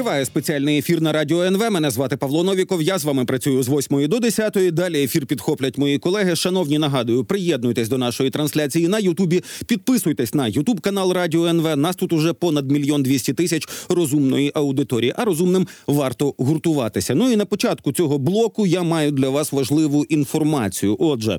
Триває 0.00 0.24
спеціальний 0.24 0.78
ефір 0.78 1.00
на 1.00 1.12
радіо 1.12 1.42
НВ. 1.42 1.70
Мене 1.70 1.90
звати 1.90 2.16
Павло 2.16 2.44
Новіков. 2.44 2.82
Я 2.82 2.98
з 2.98 3.04
вами 3.04 3.24
працюю 3.24 3.62
з 3.62 3.68
8 3.68 4.08
до 4.08 4.18
10. 4.18 4.58
Далі 4.72 5.02
ефір 5.02 5.26
підхоплять 5.26 5.78
мої 5.78 5.98
колеги. 5.98 6.36
Шановні, 6.36 6.78
нагадую, 6.78 7.24
приєднуйтесь 7.24 7.88
до 7.88 7.98
нашої 7.98 8.30
трансляції 8.30 8.88
на 8.88 8.98
Ютубі. 8.98 9.42
Підписуйтесь 9.66 10.34
на 10.34 10.48
Ютуб 10.48 10.80
канал 10.80 11.12
Радіо 11.12 11.46
НВ. 11.46 11.76
Нас 11.76 11.96
тут 11.96 12.12
уже 12.12 12.32
понад 12.32 12.70
мільйон 12.70 13.02
двісті 13.02 13.32
тисяч 13.32 13.68
розумної 13.88 14.52
аудиторії. 14.54 15.14
А 15.16 15.24
розумним 15.24 15.66
варто 15.86 16.34
гуртуватися. 16.38 17.14
Ну 17.14 17.32
і 17.32 17.36
на 17.36 17.44
початку 17.44 17.92
цього 17.92 18.18
блоку 18.18 18.66
я 18.66 18.82
маю 18.82 19.10
для 19.10 19.28
вас 19.28 19.52
важливу 19.52 20.04
інформацію. 20.04 20.96
Отже, 20.98 21.38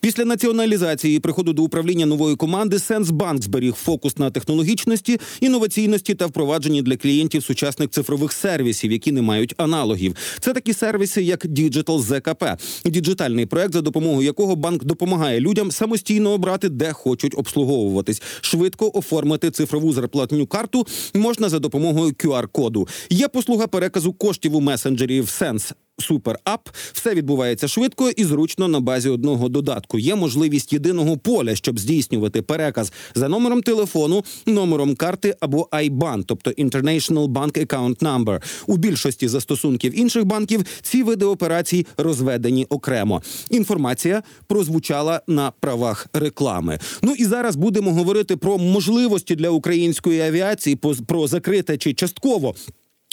після 0.00 0.24
націоналізації 0.24 1.16
і 1.16 1.20
приходу 1.20 1.52
до 1.52 1.62
управління 1.62 2.06
нової 2.06 2.36
команди 2.36 2.78
Сенсбанк 2.78 3.42
зберіг 3.42 3.74
фокус 3.74 4.18
на 4.18 4.30
технологічності, 4.30 5.20
інноваційності 5.40 6.14
та 6.14 6.26
впровадженні 6.26 6.82
для 6.82 6.96
клієнтів 6.96 7.42
сучасних 7.42 7.90
цифрових 8.00 8.32
сервісів, 8.32 8.92
які 8.92 9.12
не 9.12 9.22
мають 9.22 9.54
аналогів. 9.56 10.16
Це 10.40 10.52
такі 10.52 10.72
сервіси, 10.72 11.22
як 11.22 11.44
Digital 11.44 11.98
ZKP. 11.98 12.56
діджитальний 12.84 13.46
проект, 13.46 13.72
за 13.72 13.80
допомогою 13.80 14.26
якого 14.26 14.56
банк 14.56 14.84
допомагає 14.84 15.40
людям 15.40 15.70
самостійно 15.70 16.30
обрати, 16.30 16.68
де 16.68 16.92
хочуть 16.92 17.34
обслуговуватись, 17.38 18.22
швидко 18.40 18.90
оформити 18.94 19.50
цифрову 19.50 19.92
зарплатню 19.92 20.46
карту 20.46 20.86
можна 21.14 21.48
за 21.48 21.58
допомогою 21.58 22.12
QR-коду. 22.12 22.88
Є 23.10 23.28
послуга 23.28 23.66
переказу 23.66 24.12
коштів 24.12 24.56
у 24.56 24.60
месенджері 24.60 25.20
в 25.20 25.24
Sense 25.24 25.72
Супер 26.00 26.38
ап 26.44 26.68
все 26.92 27.14
відбувається 27.14 27.68
швидко 27.68 28.10
і 28.10 28.24
зручно 28.24 28.68
на 28.68 28.80
базі 28.80 29.08
одного 29.08 29.48
додатку. 29.48 29.98
Є 29.98 30.14
можливість 30.14 30.72
єдиного 30.72 31.18
поля, 31.18 31.54
щоб 31.54 31.78
здійснювати 31.78 32.42
переказ 32.42 32.92
за 33.14 33.28
номером 33.28 33.62
телефону, 33.62 34.24
номером 34.46 34.94
карти 34.94 35.36
або 35.40 35.68
IBAN, 35.72 36.22
тобто 36.26 36.50
International 36.50 37.28
Bank 37.28 37.66
Account 37.66 37.98
Number. 37.98 38.42
У 38.66 38.76
більшості 38.76 39.28
застосунків 39.28 39.98
інших 39.98 40.24
банків 40.24 40.64
ці 40.82 41.02
види 41.02 41.24
операцій 41.24 41.86
розведені 41.96 42.64
окремо. 42.64 43.22
Інформація 43.50 44.22
прозвучала 44.46 45.20
на 45.26 45.50
правах 45.60 46.06
реклами. 46.12 46.78
Ну 47.02 47.14
і 47.18 47.24
зараз 47.24 47.56
будемо 47.56 47.92
говорити 47.92 48.36
про 48.36 48.58
можливості 48.58 49.36
для 49.36 49.50
української 49.50 50.20
авіації, 50.20 50.76
про 51.06 51.26
закрите 51.26 51.78
чи 51.78 51.94
частково 51.94 52.54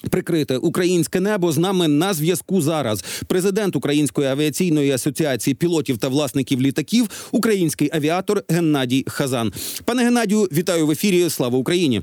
Прикрите 0.10 0.58
українське 0.58 1.20
небо 1.20 1.52
з 1.52 1.58
нами 1.58 1.88
на 1.88 2.14
зв'язку 2.14 2.62
зараз. 2.62 3.04
Президент 3.28 3.76
Української 3.76 4.28
авіаційної 4.28 4.92
асоціації 4.92 5.54
пілотів 5.54 5.98
та 5.98 6.08
власників 6.08 6.62
літаків, 6.62 7.10
український 7.32 7.90
авіатор 7.94 8.44
Геннадій 8.50 9.06
Хазан. 9.08 9.54
Пане 9.86 10.04
Геннадію, 10.04 10.42
вітаю 10.42 10.88
в 10.88 10.92
ефірі. 10.92 11.30
Слава 11.30 11.58
Україні. 11.58 12.02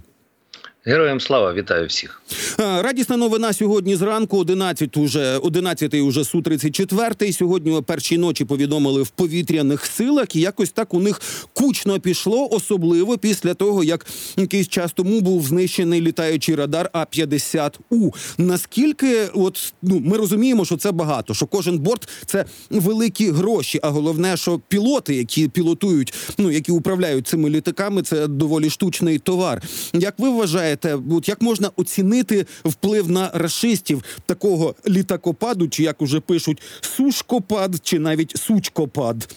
Героям 0.87 1.21
слава 1.21 1.53
вітаю 1.53 1.87
всіх. 1.87 2.23
Радісна 2.59 3.17
новина 3.17 3.53
сьогодні 3.53 3.97
зранку. 3.97 4.39
11 4.39 4.97
уже 4.97 5.39
11 5.39 5.95
уже 5.95 6.25
су 6.25 6.43
34 6.43 7.33
Сьогодні 7.33 7.73
о 7.73 7.83
першій 7.83 8.19
ночі 8.19 8.45
повідомили 8.45 9.03
в 9.03 9.09
повітряних 9.09 9.87
силах, 9.87 10.37
і 10.37 10.41
якось 10.41 10.71
так 10.71 10.95
у 10.95 11.01
них 11.01 11.21
кучно 11.53 12.01
пішло, 12.01 12.49
особливо 12.51 13.19
після 13.19 13.55
того, 13.55 13.85
як 13.85 14.07
якийсь 14.37 14.69
час 14.69 14.93
тому 14.93 15.21
був 15.21 15.47
знищений 15.47 16.01
літаючий 16.01 16.55
радар 16.55 16.91
А 16.93 17.05
50 17.05 17.79
у 17.91 18.11
наскільки, 18.39 19.29
от 19.35 19.75
ну 19.83 20.01
ми 20.05 20.17
розуміємо, 20.17 20.65
що 20.65 20.77
це 20.77 20.93
багато, 20.93 21.35
що 21.35 21.47
кожен 21.47 21.79
борт 21.79 22.09
це 22.27 22.45
великі 22.71 23.31
гроші. 23.31 23.81
А 23.83 23.91
головне, 23.91 24.37
що 24.37 24.61
пілоти, 24.69 25.15
які 25.15 25.49
пілотують, 25.49 26.15
ну 26.39 26.51
які 26.51 26.73
управляють 26.73 27.27
цими 27.27 27.51
літаками, 27.51 28.03
це 28.03 28.27
доволі 28.27 28.71
штучний 28.71 29.19
товар. 29.19 29.63
Як 29.93 30.15
ви 30.19 30.29
вважаєте? 30.29 30.74
Вважаєте, 30.75 31.15
от 31.17 31.29
як 31.29 31.43
можна 31.43 31.71
оцінити 31.77 32.47
вплив 32.65 33.11
на 33.11 33.31
расистів 33.35 34.03
такого 34.27 34.75
літакопаду, 34.89 35.69
чи 35.69 35.83
як 35.83 36.03
уже 36.03 36.21
пишуть 36.21 36.63
сушкопад, 36.81 37.81
чи 37.83 37.99
навіть 37.99 38.37
сучкопад? 38.37 39.35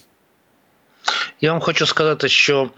Я 1.42 1.52
вам 1.52 1.62
хочу 1.62 1.86
сказати, 1.86 2.30
що 2.30 2.70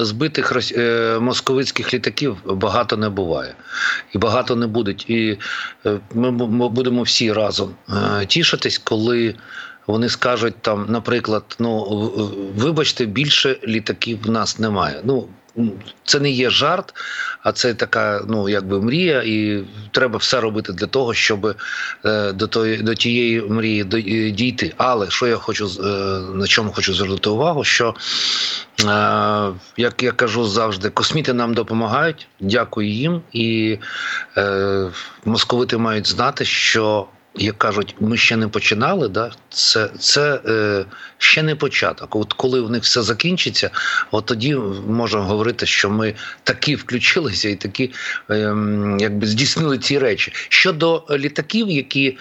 збитих 0.00 0.72
е, 0.76 1.18
московицьких 1.20 1.94
літаків 1.94 2.36
багато 2.44 2.96
не 2.96 3.08
буває, 3.08 3.54
і 4.14 4.18
багато 4.18 4.56
не 4.56 4.66
буде. 4.66 4.94
І 5.06 5.36
е, 5.86 6.00
ми 6.14 6.30
будемо 6.68 7.02
всі 7.02 7.32
разом 7.32 7.74
е, 7.88 8.26
тішитись, 8.26 8.78
коли 8.78 9.34
вони 9.86 10.08
скажуть 10.08 10.54
там, 10.60 10.86
наприклад, 10.88 11.56
ну 11.58 11.84
вибачте, 12.56 13.06
більше 13.06 13.56
літаків 13.66 14.18
в 14.22 14.30
нас 14.30 14.58
немає. 14.58 15.00
Ну 15.04 15.28
це 16.04 16.20
не 16.20 16.30
є 16.30 16.50
жарт, 16.50 16.94
а 17.42 17.52
це 17.52 17.74
така, 17.74 18.24
ну 18.28 18.48
якби 18.48 18.80
мрія, 18.80 19.22
і 19.22 19.64
треба 19.90 20.18
все 20.18 20.40
робити 20.40 20.72
для 20.72 20.86
того, 20.86 21.14
щоб 21.14 21.56
е, 22.04 22.32
до 22.32 22.46
тої 22.46 22.76
до 22.76 22.94
тієї 22.94 23.40
мрії 23.40 23.80
е, 23.82 24.30
дійти. 24.30 24.74
Але 24.76 25.10
що 25.10 25.26
я 25.26 25.36
хочу 25.36 25.66
е, 25.66 25.82
на 26.34 26.46
чому 26.46 26.72
хочу 26.72 26.94
звернути 26.94 27.30
увагу, 27.30 27.64
що 27.64 27.94
як 29.76 30.02
я 30.02 30.12
кажу 30.12 30.44
завжди, 30.44 30.90
косміти 30.90 31.32
нам 31.32 31.54
допомагають. 31.54 32.28
Дякую 32.40 32.88
їм, 32.88 33.22
і 33.32 33.78
московити 35.24 35.76
мають 35.76 36.06
знати, 36.06 36.44
що 36.44 37.06
як 37.36 37.58
кажуть, 37.58 37.94
ми 38.00 38.16
ще 38.16 38.36
не 38.36 38.48
починали. 38.48 39.08
Да? 39.08 39.30
Це 39.48 39.90
це 39.98 40.40
е, 40.46 40.84
ще 41.18 41.42
не 41.42 41.56
початок. 41.56 42.16
От 42.16 42.32
коли 42.32 42.60
в 42.60 42.70
них 42.70 42.82
все 42.82 43.02
закінчиться, 43.02 43.70
от 44.10 44.26
тоді 44.26 44.54
можемо 44.88 45.24
говорити, 45.24 45.66
що 45.66 45.90
ми 45.90 46.14
таки 46.44 46.76
включилися 46.76 47.48
і 47.48 47.56
таки 47.56 47.90
е, 48.30 48.56
якби 48.98 49.26
здійснили 49.26 49.78
ці 49.78 49.98
речі 49.98 50.32
щодо 50.48 51.04
літаків, 51.10 51.70
які. 51.70 52.18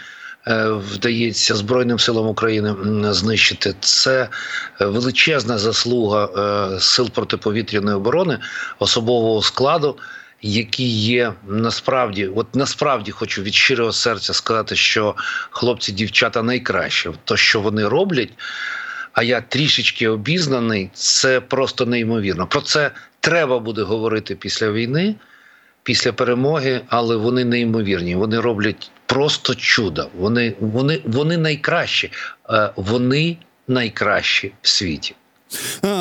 Е, 0.47 0.67
вдається 0.69 1.55
Збройним 1.55 1.99
силам 1.99 2.27
України 2.27 2.75
знищити 3.13 3.75
це 3.79 4.29
величезна 4.79 5.57
заслуга 5.57 6.25
е, 6.25 6.79
сил 6.79 7.09
протиповітряної 7.09 7.97
оборони 7.97 8.39
особового 8.79 9.41
складу 9.41 9.97
які 10.43 10.87
є 10.87 11.33
насправді, 11.47 12.27
от 12.35 12.55
насправді 12.55 13.11
хочу 13.11 13.41
від 13.41 13.53
щирого 13.53 13.91
серця 13.91 14.33
сказати, 14.33 14.75
що 14.75 15.15
хлопці, 15.49 15.91
дівчата 15.91 16.43
найкраще 16.43 17.11
то, 17.23 17.37
що 17.37 17.61
вони 17.61 17.87
роблять. 17.87 18.29
А 19.13 19.23
я 19.23 19.41
трішечки 19.41 20.07
обізнаний, 20.07 20.89
це 20.93 21.41
просто 21.41 21.85
неймовірно. 21.85 22.47
Про 22.47 22.61
це 22.61 22.91
треба 23.19 23.59
буде 23.59 23.81
говорити 23.81 24.35
після 24.35 24.71
війни, 24.71 25.15
після 25.83 26.13
перемоги, 26.13 26.81
але 26.87 27.15
вони 27.15 27.45
неймовірні. 27.45 28.15
Вони 28.15 28.39
роблять 28.39 28.91
просто 29.05 29.55
чудо. 29.55 30.09
Вони, 30.17 30.53
вони, 30.59 31.01
вони 31.05 31.37
найкращі, 31.37 32.11
е, 32.49 32.69
вони 32.75 33.37
найкращі 33.67 34.53
в 34.61 34.67
світі. 34.67 35.15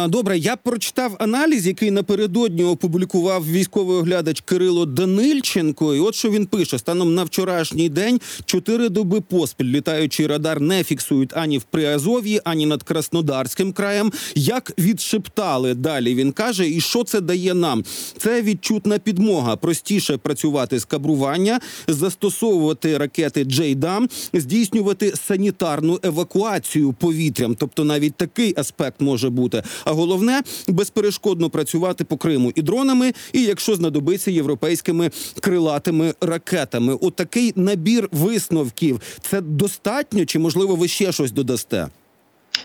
Добре, 0.08 0.38
я 0.38 0.56
прочитав 0.56 1.16
аналіз, 1.18 1.66
який 1.66 1.90
напередодні 1.90 2.64
опублікував 2.64 3.50
військовий 3.50 3.96
оглядач 3.96 4.40
Кирило 4.40 4.86
Данильченко. 4.86 5.94
І 5.94 6.00
от 6.00 6.14
що 6.14 6.30
він 6.30 6.46
пише: 6.46 6.78
станом 6.78 7.14
на 7.14 7.24
вчорашній 7.24 7.88
день 7.88 8.20
чотири 8.44 8.88
доби 8.88 9.20
поспіль 9.20 9.64
літаючий 9.64 10.26
радар 10.26 10.60
не 10.60 10.84
фіксують 10.84 11.36
ані 11.36 11.58
в 11.58 11.62
Приазов'ї, 11.62 12.40
ані 12.44 12.66
над 12.66 12.82
Краснодарським 12.82 13.72
краєм. 13.72 14.12
Як 14.34 14.72
відшептали 14.78 15.74
далі, 15.74 16.14
він 16.14 16.32
каже, 16.32 16.68
і 16.68 16.80
що 16.80 17.04
це 17.04 17.20
дає 17.20 17.54
нам? 17.54 17.84
Це 18.18 18.42
відчутна 18.42 18.98
підмога. 18.98 19.56
Простіше 19.56 20.16
працювати 20.16 20.78
з 20.78 20.84
кабрування, 20.84 21.60
застосовувати 21.88 22.98
ракети 22.98 23.44
Джейдам, 23.44 24.08
здійснювати 24.34 25.12
санітарну 25.26 26.00
евакуацію 26.02 26.92
повітрям. 26.92 27.54
Тобто, 27.54 27.84
навіть 27.84 28.14
такий 28.14 28.54
аспект 28.56 29.00
може 29.00 29.30
бути 29.30 29.41
бути. 29.42 29.62
А 29.84 29.92
головне 29.92 30.42
безперешкодно 30.68 31.50
працювати 31.50 32.04
по 32.04 32.16
Криму 32.16 32.52
і 32.54 32.62
дронами, 32.62 33.12
і 33.32 33.42
якщо 33.42 33.74
знадобиться 33.74 34.30
європейськими 34.30 35.10
крилатими 35.40 36.14
ракетами. 36.20 36.94
Отакий 37.00 37.52
набір 37.56 38.08
висновків 38.12 39.00
це 39.20 39.40
достатньо, 39.40 40.24
чи 40.24 40.38
можливо 40.38 40.76
ви 40.76 40.88
ще 40.88 41.12
щось 41.12 41.32
додасте? 41.32 41.88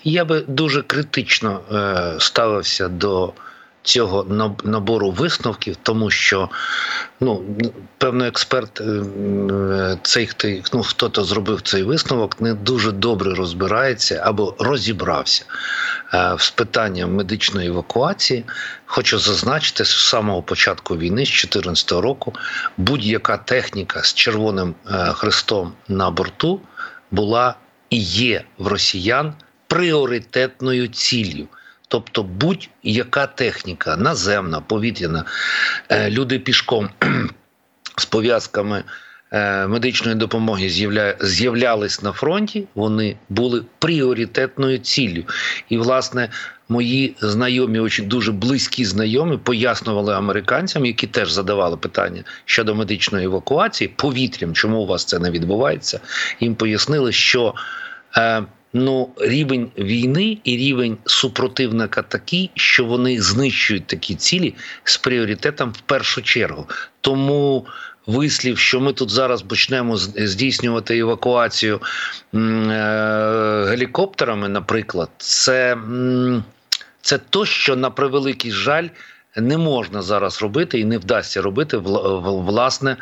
Я 0.03 0.25
би 0.25 0.45
дуже 0.47 0.81
критично 0.81 1.59
е, 1.71 2.19
ставився 2.19 2.87
до 2.87 3.33
цього 3.87 4.25
набору 4.63 5.11
висновків, 5.11 5.75
тому 5.83 6.09
що 6.11 6.49
ну 7.19 7.43
певний 7.97 8.27
експерт, 8.27 8.81
е, 8.81 9.97
цей 10.01 10.27
хто 10.27 10.47
ну, 10.73 10.83
хто 10.83 11.09
то 11.09 11.23
зробив 11.23 11.61
цей 11.61 11.83
висновок, 11.83 12.41
не 12.41 12.53
дуже 12.53 12.91
добре 12.91 13.33
розбирається 13.33 14.21
або 14.25 14.55
розібрався 14.59 15.45
е, 16.13 16.35
з 16.39 16.49
питанням 16.49 17.15
медичної 17.15 17.67
евакуації. 17.67 18.45
Хочу 18.85 19.19
зазначити 19.19 19.85
з 19.85 20.09
самого 20.09 20.41
початку 20.41 20.97
війни, 20.97 21.25
з 21.25 21.29
2014 21.29 21.91
року, 21.91 22.33
будь-яка 22.77 23.37
техніка 23.37 24.03
з 24.03 24.13
червоним 24.13 24.75
е, 24.87 24.91
хрестом 25.13 25.73
на 25.87 26.11
борту 26.11 26.61
була 27.11 27.55
і 27.89 27.97
є 28.01 28.43
в 28.57 28.67
росіян 28.67 29.33
пріоритетною 29.67 30.87
ціллю. 30.87 31.47
Тобто 31.87 32.23
будь-яка 32.23 33.27
техніка, 33.27 33.97
наземна, 33.97 34.61
повітряна, 34.61 35.25
е, 35.89 36.09
люди 36.09 36.39
пішком 36.39 36.89
з 37.97 38.05
пов'язками 38.05 38.83
е, 39.31 39.67
медичної 39.67 40.15
допомоги 40.15 40.69
з'являлись 41.21 42.01
на 42.01 42.11
фронті, 42.11 42.67
вони 42.75 43.15
були 43.29 43.63
пріоритетною 43.79 44.77
ціллю. 44.77 45.23
І, 45.69 45.77
власне, 45.77 46.29
мої 46.69 47.15
знайомі, 47.21 47.79
очень 47.79 48.07
дуже 48.07 48.31
близькі 48.31 48.85
знайомі, 48.85 49.37
пояснювали 49.37 50.13
американцям, 50.13 50.85
які 50.85 51.07
теж 51.07 51.31
задавали 51.31 51.77
питання 51.77 52.23
щодо 52.45 52.75
медичної 52.75 53.25
евакуації, 53.25 53.87
повітрям, 53.87 54.53
чому 54.53 54.77
у 54.81 54.85
вас 54.85 55.05
це 55.05 55.19
не 55.19 55.31
відбувається. 55.31 55.99
Їм 56.39 56.55
пояснили, 56.55 57.11
що. 57.11 57.53
Ну, 58.73 59.09
рівень 59.17 59.71
війни 59.77 60.37
і 60.43 60.57
рівень 60.57 60.97
супротивника 61.05 62.01
такий, 62.01 62.51
що 62.55 62.85
вони 62.85 63.21
знищують 63.21 63.87
такі 63.87 64.15
цілі 64.15 64.53
з 64.83 64.97
пріоритетом 64.97 65.71
в 65.71 65.79
першу 65.81 66.21
чергу. 66.21 66.65
Тому 67.01 67.65
вислів, 68.07 68.57
що 68.57 68.79
ми 68.79 68.93
тут 68.93 69.09
зараз 69.09 69.41
почнемо 69.41 69.97
здійснювати 69.97 70.97
евакуацію 70.97 71.81
е, 72.33 72.37
гелікоптерами, 73.69 74.49
наприклад, 74.49 75.09
це, 75.17 75.77
це 77.01 77.17
то, 77.17 77.45
що 77.45 77.75
на 77.75 77.89
превеликий 77.89 78.51
жаль 78.51 78.87
не 79.37 79.57
можна 79.57 80.01
зараз 80.01 80.41
робити 80.41 80.79
і 80.79 80.85
не 80.85 80.97
вдасться 80.97 81.41
робити 81.41 81.77
власне, 81.77 82.97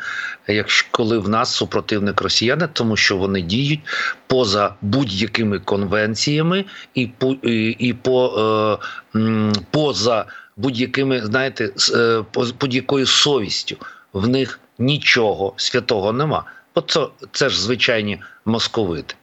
якщо 0.46 0.88
коли 0.90 1.18
в 1.18 1.28
нас 1.28 1.54
супротивник 1.54 2.22
росіяни, 2.22 2.68
тому 2.72 2.96
що 2.96 3.16
вони 3.16 3.40
діють 3.40 3.80
поза 4.26 4.74
будь-якими 4.82 5.58
конвенціями 5.58 6.64
і 6.94 7.06
по 7.06 7.32
і, 7.32 7.76
і 7.78 7.92
по 7.92 8.78
е, 9.14 9.52
поза 9.70 10.24
будь-якими, 10.56 11.20
знаєте, 11.20 11.70
е, 11.94 12.24
будь-якою 12.60 13.06
совістю. 13.06 13.76
В 14.12 14.28
них 14.28 14.60
нічого 14.78 15.54
святого 15.56 16.12
нема. 16.12 16.44
От 16.74 16.90
це, 16.90 17.06
це 17.32 17.48
ж 17.48 17.62
звичайні 17.62 18.20
московити. 18.44 19.14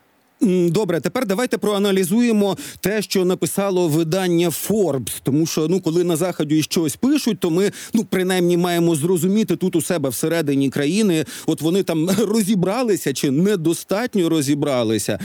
Добре, 0.45 0.99
тепер 0.99 1.27
давайте 1.27 1.57
проаналізуємо 1.57 2.57
те, 2.79 3.01
що 3.01 3.25
написало 3.25 3.87
видання 3.87 4.49
Forbes, 4.49 5.11
тому 5.23 5.45
що 5.45 5.67
ну, 5.67 5.81
коли 5.81 6.03
на 6.03 6.15
заході 6.15 6.63
щось 6.63 6.95
пишуть, 6.95 7.39
то 7.39 7.49
ми 7.49 7.71
ну 7.93 8.05
принаймні 8.09 8.57
маємо 8.57 8.95
зрозуміти 8.95 9.55
тут 9.55 9.75
у 9.75 9.81
себе 9.81 10.09
всередині 10.09 10.69
країни. 10.69 11.25
От 11.45 11.61
вони 11.61 11.83
там 11.83 12.09
розібралися 12.27 13.13
чи 13.13 13.31
недостатньо 13.31 14.29
розібралися. 14.29 15.19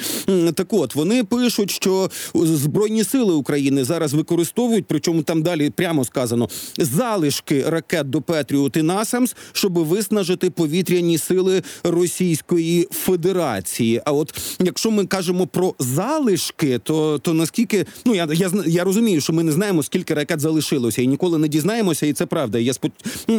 Так, 0.55 0.73
от 0.73 0.95
вони 0.95 1.25
пишуть, 1.25 1.71
що 1.71 2.11
збройні 2.35 3.05
сили 3.05 3.35
України 3.35 3.85
зараз 3.85 4.15
використовують, 4.15 4.85
причому 4.89 5.23
там 5.23 5.43
далі 5.43 5.71
прямо 5.71 6.05
сказано 6.05 6.49
залишки 6.79 7.65
ракет 7.69 8.11
до 8.11 8.23
Петріот 8.23 8.77
і 8.77 8.83
Насамс, 8.83 9.37
щоб 9.53 9.73
виснажити 9.73 10.51
повітряні 10.51 11.19
сили 11.19 11.63
Російської 11.85 12.89
Федерації. 12.91 14.03
А 14.05 14.13
от 14.13 14.35
якщо 14.61 14.91
ми 14.91 15.08
кажемо 15.09 15.47
про 15.47 15.75
залишки, 15.79 16.79
то 16.79 17.19
то 17.19 17.35
наскільки 17.35 17.87
ну 18.05 18.15
я 18.15 18.29
я 18.33 18.51
я 18.67 18.85
розумію, 18.85 19.21
що 19.21 19.33
ми 19.33 19.43
не 19.43 19.53
знаємо, 19.53 19.83
скільки 19.83 20.15
ракет 20.15 20.41
залишилося, 20.41 21.03
і 21.03 21.07
ніколи 21.07 21.39
не 21.39 21.49
дізнаємося, 21.49 22.07
і 22.07 22.13
це 22.13 22.27
правда. 22.27 22.59
Я 22.59 22.73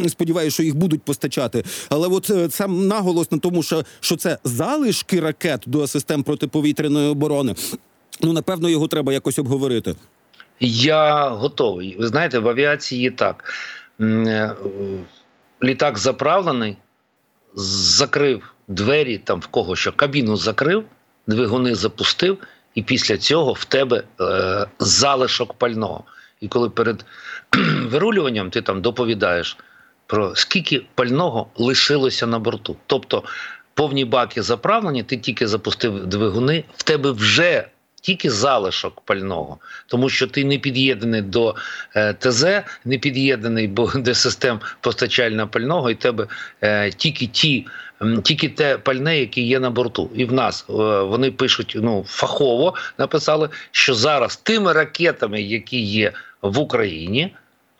сподіваюся, 0.07 0.53
що 0.53 0.63
їх 0.63 0.75
будуть 0.75 1.01
постачати. 1.01 1.63
Але 1.89 2.07
от 2.07 2.29
е, 2.29 2.49
сам 2.49 2.87
наголос 2.87 3.31
на 3.31 3.37
тому, 3.37 3.63
що, 3.63 3.83
що 3.99 4.15
це 4.15 4.37
залишки 4.43 5.19
ракет 5.19 5.63
до 5.65 5.87
систем 5.87 6.23
протиповітряної 6.23 7.09
оборони. 7.09 7.55
Ну 8.21 8.33
напевно, 8.33 8.69
його 8.69 8.87
треба 8.87 9.13
якось 9.13 9.39
обговорити. 9.39 9.95
Я 10.59 11.29
готовий. 11.29 11.95
Ви 11.99 12.07
знаєте, 12.07 12.39
в 12.39 12.47
авіації 12.47 13.11
так 13.11 13.53
е, 14.01 14.55
літак 15.63 15.97
заправлений, 15.97 16.77
закрив 17.55 18.53
двері 18.67 19.17
там 19.17 19.39
в 19.39 19.47
кого 19.47 19.75
що 19.75 19.91
кабіну 19.91 20.37
закрив 20.37 20.85
двигуни 21.29 21.75
запустив, 21.75 22.37
і 22.75 22.81
після 22.81 23.17
цього 23.17 23.53
в 23.53 23.65
тебе 23.65 24.03
е, 24.21 24.67
залишок 24.79 25.53
пального. 25.53 26.03
І 26.41 26.47
коли 26.47 26.69
перед 26.69 27.05
вирулюванням 27.83 28.49
ти 28.49 28.61
там 28.61 28.81
доповідаєш 28.81 29.57
про 30.07 30.35
скільки 30.35 30.85
пального 30.95 31.47
лишилося 31.57 32.27
на 32.27 32.39
борту. 32.39 32.75
Тобто 32.85 33.23
повні 33.73 34.05
баки 34.05 34.41
заправлені, 34.41 35.03
ти 35.03 35.17
тільки 35.17 35.47
запустив 35.47 36.07
двигуни, 36.07 36.63
в 36.77 36.83
тебе 36.83 37.11
вже 37.11 37.67
тільки 37.99 38.29
залишок 38.29 39.01
пального, 39.01 39.57
тому 39.87 40.09
що 40.09 40.27
ти 40.27 40.45
не 40.45 40.57
під'єднаний 40.57 41.21
до 41.21 41.55
е, 41.95 42.13
ТЗ, 42.13 42.45
не 42.85 42.97
під'єднаний 42.97 43.67
до 43.95 44.15
систем 44.15 44.59
постачального 44.81 45.49
пального, 45.49 45.91
і 45.91 45.95
тебе 45.95 46.27
е, 46.61 46.91
тільки 46.91 47.27
ті. 47.27 47.67
Тільки 48.23 48.49
те 48.49 48.77
пальне, 48.77 49.19
яке 49.19 49.41
є 49.41 49.59
на 49.59 49.69
борту, 49.69 50.09
і 50.15 50.25
в 50.25 50.33
нас 50.33 50.65
е, 50.69 50.73
вони 51.01 51.31
пишуть 51.31 51.77
ну 51.81 52.05
фахово 52.07 52.75
написали, 52.97 53.49
що 53.71 53.93
зараз 53.93 54.37
тими 54.37 54.73
ракетами, 54.73 55.41
які 55.41 55.81
є 55.81 56.13
в 56.41 56.59
Україні, 56.59 57.35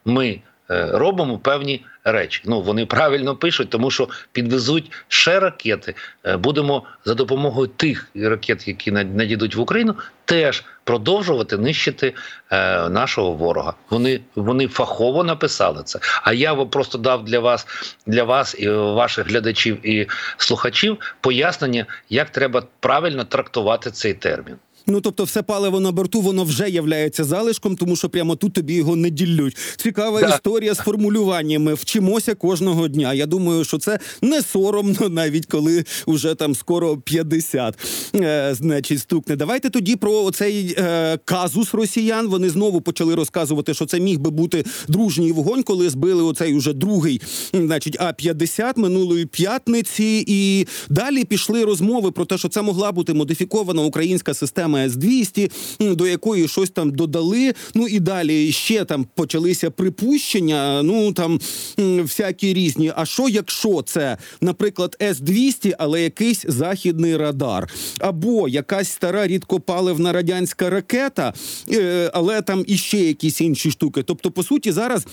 ми 0.06 0.40
робимо 0.70 1.38
певні 1.38 1.86
речі. 2.12 2.42
Ну 2.46 2.62
вони 2.62 2.86
правильно 2.86 3.36
пишуть, 3.36 3.70
тому 3.70 3.92
що 3.92 4.10
підвезуть 4.32 4.92
ще 5.08 5.40
ракети. 5.40 5.96
Е, 6.26 6.38
будемо 6.38 6.84
за 7.06 7.14
допомогою 7.14 7.68
тих 7.68 8.08
ракет, 8.16 8.68
які 8.68 8.92
надійдуть 8.92 9.56
в 9.56 9.60
Україну, 9.62 9.96
теж 10.26 10.64
продовжувати 10.84 11.58
нищити 11.58 12.14
е, 12.52 12.90
нашого 12.90 13.32
ворога. 13.32 13.74
Вони 13.90 14.22
вони 14.36 14.68
фахово 14.68 15.24
написали 15.24 15.84
це. 15.84 16.00
А 16.24 16.34
я 16.34 16.56
просто 16.56 16.98
дав 16.98 17.26
для 17.26 17.40
вас, 17.40 17.68
для 18.06 18.24
вас 18.24 18.56
і 18.60 18.70
ваших 18.70 19.28
глядачів 19.28 19.88
і 19.88 20.08
слухачів 20.38 20.98
пояснення, 21.22 21.86
як 22.10 22.30
треба 22.30 22.64
правильно 22.80 23.24
трактувати 23.24 23.92
цей 23.92 24.14
термін. 24.14 24.56
Ну 24.88 25.02
тобто, 25.02 25.24
все 25.24 25.44
паливо 25.44 25.80
на 25.80 25.92
борту 25.92 26.22
воно 26.22 26.44
вже 26.44 26.70
являється 26.70 27.24
залишком, 27.24 27.76
тому 27.76 27.96
що 27.96 28.10
прямо 28.10 28.36
тут 28.36 28.54
тобі 28.54 28.74
його 28.74 28.96
не 28.96 29.10
ділють. 29.10 29.58
Цікава 29.78 30.22
да. 30.22 30.36
історія 30.36 30.74
з 30.74 30.78
формулюваннями. 30.78 31.74
Вчимося 31.74 32.36
кожного 32.36 32.88
дня. 32.88 33.14
Я 33.14 33.26
думаю, 33.26 33.64
що 33.64 33.78
це 33.78 34.00
не 34.22 34.42
соромно, 34.42 35.10
навіть 35.10 35.46
коли 35.46 35.86
вже 36.08 36.36
там 36.36 36.56
скоро 36.56 36.98
50, 36.98 37.78
е, 38.16 38.56
значить, 38.56 39.00
стукне. 39.00 39.36
Давайте 39.36 39.70
тоді 39.70 39.96
про 39.96 40.32
цей 40.32 40.76
е, 40.78 41.18
казус 41.26 41.74
росіян. 41.74 42.28
Вони 42.28 42.50
знову 42.50 42.82
почали 42.82 43.16
розказувати, 43.16 43.74
що 43.74 43.86
це 43.86 44.00
міг 44.00 44.20
би 44.20 44.30
бути 44.30 44.66
дружній 44.88 45.32
вогонь, 45.32 45.64
коли 45.64 45.90
збили 45.90 46.24
оцей 46.24 46.54
уже 46.54 46.74
другий, 46.74 47.22
значить, 47.54 47.98
а 48.00 48.14
50 48.14 48.78
минулої 48.78 49.26
п'ятниці, 49.26 50.24
і 50.28 50.68
далі 50.90 51.24
пішли 51.26 51.66
розмови 51.66 52.12
про 52.12 52.26
те, 52.26 52.38
що 52.38 52.50
це 52.50 52.62
могла 52.62 52.92
бути 52.92 53.14
модифікована 53.14 53.82
українська 53.82 54.34
система 54.34 54.69
с 54.78 54.96
200 54.96 55.52
до 55.80 56.08
якої 56.08 56.48
щось 56.48 56.70
там 56.70 56.92
додали. 56.92 57.54
Ну 57.74 57.88
і 57.88 58.00
далі 58.00 58.52
ще 58.52 58.86
там 58.86 59.08
почалися 59.16 59.72
припущення. 59.72 60.84
Ну 60.84 61.14
там 61.14 61.40
всякі 61.78 62.54
різні. 62.54 62.92
А 62.96 63.06
що, 63.06 63.30
якщо 63.30 63.82
це, 63.82 64.18
наприклад, 64.42 64.98
с 65.02 65.20
200 65.20 65.76
але 65.80 66.02
якийсь 66.02 66.46
західний 66.48 67.18
радар, 67.18 67.70
або 68.00 68.48
якась 68.48 68.92
стара 68.92 69.28
рідкопаливна 69.28 70.14
радянська 70.14 70.70
ракета, 70.70 71.34
е, 71.72 72.12
але 72.14 72.42
там 72.42 72.64
іще 72.68 72.98
якісь 72.98 73.42
інші 73.42 73.72
штуки. 73.72 74.04
Тобто, 74.04 74.32
по 74.32 74.44
суті, 74.44 74.72
зараз. 74.72 75.06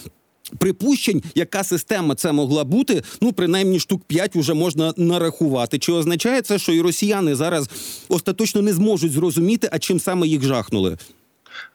Припущень, 0.59 1.23
яка 1.35 1.65
система 1.65 2.15
це 2.15 2.33
могла 2.33 2.65
бути, 2.65 3.03
ну 3.21 3.33
принаймні 3.33 3.81
штук 3.81 4.05
5 4.05 4.37
вже 4.37 4.55
можна 4.55 4.95
нарахувати. 4.97 5.79
Чи 5.79 5.93
означає 5.93 6.43
це, 6.43 6.59
що 6.59 6.73
і 6.73 6.81
росіяни 6.81 7.35
зараз 7.35 7.71
остаточно 8.09 8.63
не 8.63 8.73
зможуть 8.73 9.13
зрозуміти, 9.13 9.69
а 9.73 9.79
чим 9.79 10.01
саме 10.01 10.27
їх 10.27 10.43
жахнули? 10.43 10.97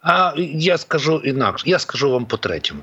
А 0.01 0.33
я 0.37 0.77
скажу 0.77 1.21
інакше. 1.25 1.69
Я 1.69 1.79
скажу 1.79 2.11
вам 2.11 2.25
по 2.25 2.37
третьому. 2.37 2.81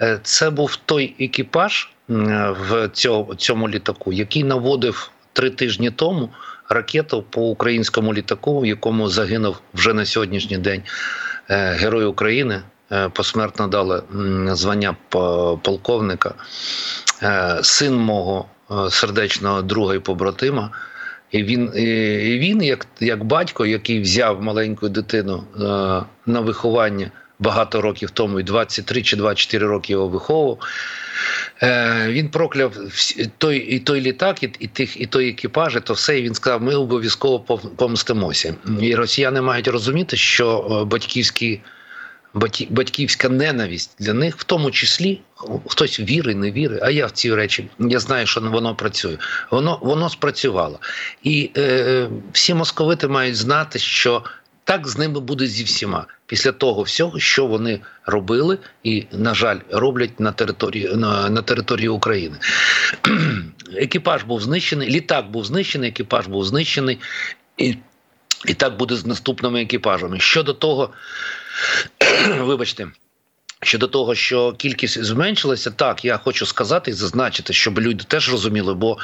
Е, 0.00 0.20
це 0.22 0.50
був 0.50 0.76
той 0.76 1.14
екіпаж 1.18 1.88
в 2.08 2.88
цьому, 2.92 3.34
цьому 3.34 3.68
літаку, 3.68 4.12
який 4.12 4.44
наводив 4.44 5.10
три 5.32 5.50
тижні 5.50 5.90
тому 5.90 6.30
ракету 6.68 7.24
по 7.30 7.42
українському 7.42 8.14
літаку, 8.14 8.60
в 8.60 8.66
якому 8.66 9.08
загинув 9.08 9.60
вже 9.74 9.94
на 9.94 10.06
сьогоднішній 10.06 10.58
день 10.58 10.82
е, 11.50 11.72
герой 11.72 12.04
України. 12.04 12.62
Е, 12.92 13.08
посмертно 13.08 13.68
дали 13.68 14.02
звання 14.52 14.96
полковника, 15.62 16.34
е, 17.22 17.58
син 17.62 17.96
мого 17.96 18.46
е, 18.70 18.90
сердечного 18.90 19.62
друга 19.62 19.94
і 19.94 19.98
побратима. 19.98 20.70
І 21.30 21.42
він, 21.42 21.72
і 21.76 22.38
він 22.38 22.62
як 22.62 22.86
як 23.00 23.24
батько, 23.24 23.66
який 23.66 24.00
взяв 24.00 24.42
маленьку 24.42 24.88
дитину 24.88 25.44
на 26.26 26.40
виховання 26.40 27.10
багато 27.38 27.80
років 27.80 28.10
тому, 28.10 28.40
і 28.40 28.42
23 28.42 29.02
чи 29.02 29.16
24 29.16 29.66
роки 29.66 29.92
його 29.92 30.08
виховував. 30.08 30.58
Він 32.06 32.28
прокляв 32.28 32.72
той 33.38 33.58
і 33.58 33.78
той 33.78 34.00
літак, 34.00 34.42
і 34.42 34.50
і 34.58 34.66
тих, 34.66 35.00
і 35.00 35.06
той 35.06 35.28
екіпаж, 35.28 35.76
і 35.76 35.80
то 35.80 35.92
все. 35.92 36.18
І 36.18 36.22
він 36.22 36.34
сказав: 36.34 36.62
ми 36.62 36.74
обов'язково 36.74 37.40
помстимося. 37.76 38.54
І 38.80 38.94
росіяни 38.94 39.40
мають 39.40 39.68
розуміти, 39.68 40.16
що 40.16 40.84
батьківський 40.90 41.60
батьківська 42.70 43.28
ненависть 43.28 43.96
для 43.98 44.12
них, 44.12 44.36
в 44.38 44.44
тому 44.44 44.70
числі 44.70 45.20
хтось 45.66 46.00
вірить, 46.00 46.36
не 46.36 46.50
вірить. 46.50 46.80
А 46.82 46.90
я 46.90 47.06
в 47.06 47.10
ці 47.10 47.34
речі 47.34 47.68
я 47.78 47.98
знаю, 47.98 48.26
що 48.26 48.40
воно 48.40 48.74
працює. 48.74 49.16
Воно 49.50 49.78
воно 49.82 50.10
спрацювало. 50.10 50.80
І 51.22 51.50
е, 51.56 52.08
всі 52.32 52.54
московити 52.54 53.08
мають 53.08 53.36
знати, 53.36 53.78
що 53.78 54.22
так 54.64 54.88
з 54.88 54.98
ними 54.98 55.20
буде 55.20 55.46
зі 55.46 55.64
всіма 55.64 56.06
після 56.26 56.52
того 56.52 56.82
всього, 56.82 57.18
що 57.18 57.46
вони 57.46 57.80
робили, 58.06 58.58
і 58.82 59.06
на 59.12 59.34
жаль, 59.34 59.58
роблять 59.70 60.20
на 60.20 60.32
території 60.32 60.94
на, 60.94 61.30
на 61.30 61.42
території 61.42 61.88
України. 61.88 62.36
екіпаж 63.76 64.22
був 64.22 64.42
знищений, 64.42 64.90
літак 64.90 65.30
був 65.30 65.44
знищений, 65.44 65.88
екіпаж 65.88 66.26
був 66.26 66.44
знищений, 66.44 66.98
і, 67.56 67.76
і 68.46 68.54
так 68.54 68.76
буде 68.76 68.96
з 68.96 69.06
наступними 69.06 69.62
екіпажами. 69.62 70.20
Щодо 70.20 70.52
того, 70.52 70.90
вибачте. 72.40 72.88
Щодо 73.62 73.88
того, 73.88 74.14
що 74.14 74.52
кількість 74.52 75.04
зменшилася, 75.04 75.70
так 75.70 76.04
я 76.04 76.18
хочу 76.18 76.46
сказати 76.46 76.90
і 76.90 76.94
зазначити, 76.94 77.52
щоб 77.52 77.80
люди 77.80 78.04
теж 78.08 78.30
розуміли, 78.30 78.74
бо 78.74 78.98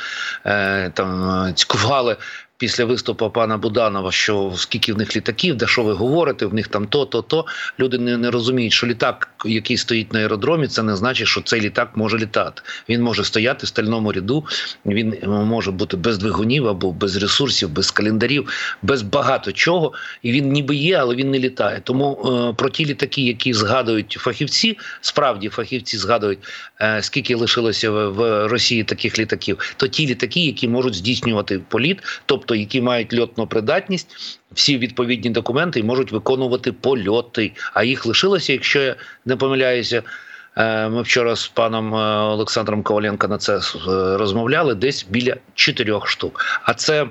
е, 0.46 0.90
там 0.90 1.54
цькували 1.54 2.16
після 2.60 2.84
виступу 2.84 3.30
пана 3.30 3.56
Буданова, 3.56 4.12
що 4.12 4.52
скільки 4.56 4.92
в 4.92 4.98
них 4.98 5.16
літаків, 5.16 5.56
де 5.56 5.66
що 5.66 5.82
ви 5.82 5.92
говорите, 5.92 6.46
в 6.46 6.54
них 6.54 6.68
там 6.68 6.86
то, 6.86 7.04
то, 7.06 7.22
то. 7.22 7.46
Люди 7.78 7.98
не, 7.98 8.16
не 8.16 8.30
розуміють, 8.30 8.72
що 8.72 8.86
літак, 8.86 9.28
який 9.44 9.76
стоїть 9.76 10.12
на 10.12 10.18
аеродромі, 10.18 10.68
це 10.68 10.82
не 10.82 10.96
значить, 10.96 11.26
що 11.26 11.40
цей 11.40 11.60
літак 11.60 11.90
може 11.94 12.18
літати. 12.18 12.62
Він 12.88 13.02
може 13.02 13.24
стояти 13.24 13.66
в 13.66 13.68
стальному 13.68 14.12
ряду, 14.12 14.44
він 14.86 15.14
може 15.26 15.70
бути 15.70 15.96
без 15.96 16.18
двигунів 16.18 16.68
або 16.68 16.92
без 16.92 17.16
ресурсів, 17.16 17.70
без 17.70 17.90
календарів, 17.90 18.48
без 18.82 19.02
багато 19.02 19.52
чого. 19.52 19.92
І 20.22 20.32
він 20.32 20.52
ніби 20.52 20.76
є, 20.76 20.96
але 20.96 21.14
він 21.14 21.30
не 21.30 21.38
літає. 21.38 21.80
Тому 21.84 22.18
е, 22.50 22.54
про 22.54 22.70
ті 22.70 22.86
літаки, 22.86 23.22
які 23.22 23.52
згадують 23.52 24.16
фахівці, 24.20 24.78
справді 25.00 25.48
фахівці 25.48 25.98
згадують, 25.98 26.38
е, 26.80 27.02
скільки 27.02 27.34
лишилося 27.34 27.90
в, 27.90 28.08
в 28.08 28.48
Росії 28.48 28.84
таких 28.84 29.18
літаків, 29.18 29.74
то 29.76 29.88
ті 29.88 30.06
літаки, 30.06 30.40
які 30.40 30.68
можуть 30.68 30.94
здійснювати 30.94 31.60
політ, 31.68 31.98
тобто 32.26 32.49
тобто 32.50 32.60
які 32.60 32.80
мають 32.80 33.18
льотну 33.18 33.46
придатність, 33.46 34.40
всі 34.52 34.78
відповідні 34.78 35.30
документи 35.30 35.80
і 35.80 35.82
можуть 35.82 36.12
виконувати 36.12 36.72
польоти. 36.72 37.52
А 37.74 37.84
їх 37.84 38.06
лишилося, 38.06 38.52
якщо 38.52 38.80
я 38.80 38.96
не 39.24 39.36
помиляюся. 39.36 40.02
Е, 40.56 40.88
ми 40.88 41.02
вчора 41.02 41.36
з 41.36 41.48
паном 41.48 41.94
е, 41.94 41.98
Олександром 42.18 42.82
Коваленко 42.82 43.28
на 43.28 43.38
це 43.38 43.56
е, 43.56 43.60
розмовляли 44.16 44.74
десь 44.74 45.06
біля 45.10 45.36
чотирьох 45.54 46.08
штук. 46.08 46.44
А 46.62 46.74
це 46.74 47.06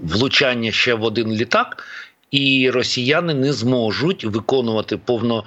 влучання 0.00 0.72
ще 0.72 0.94
в 0.94 1.04
один 1.04 1.32
літак, 1.32 1.84
і 2.32 2.70
росіяни 2.70 3.34
не 3.34 3.52
зможуть 3.52 4.24
виконувати 4.24 4.96
повно, 4.96 5.44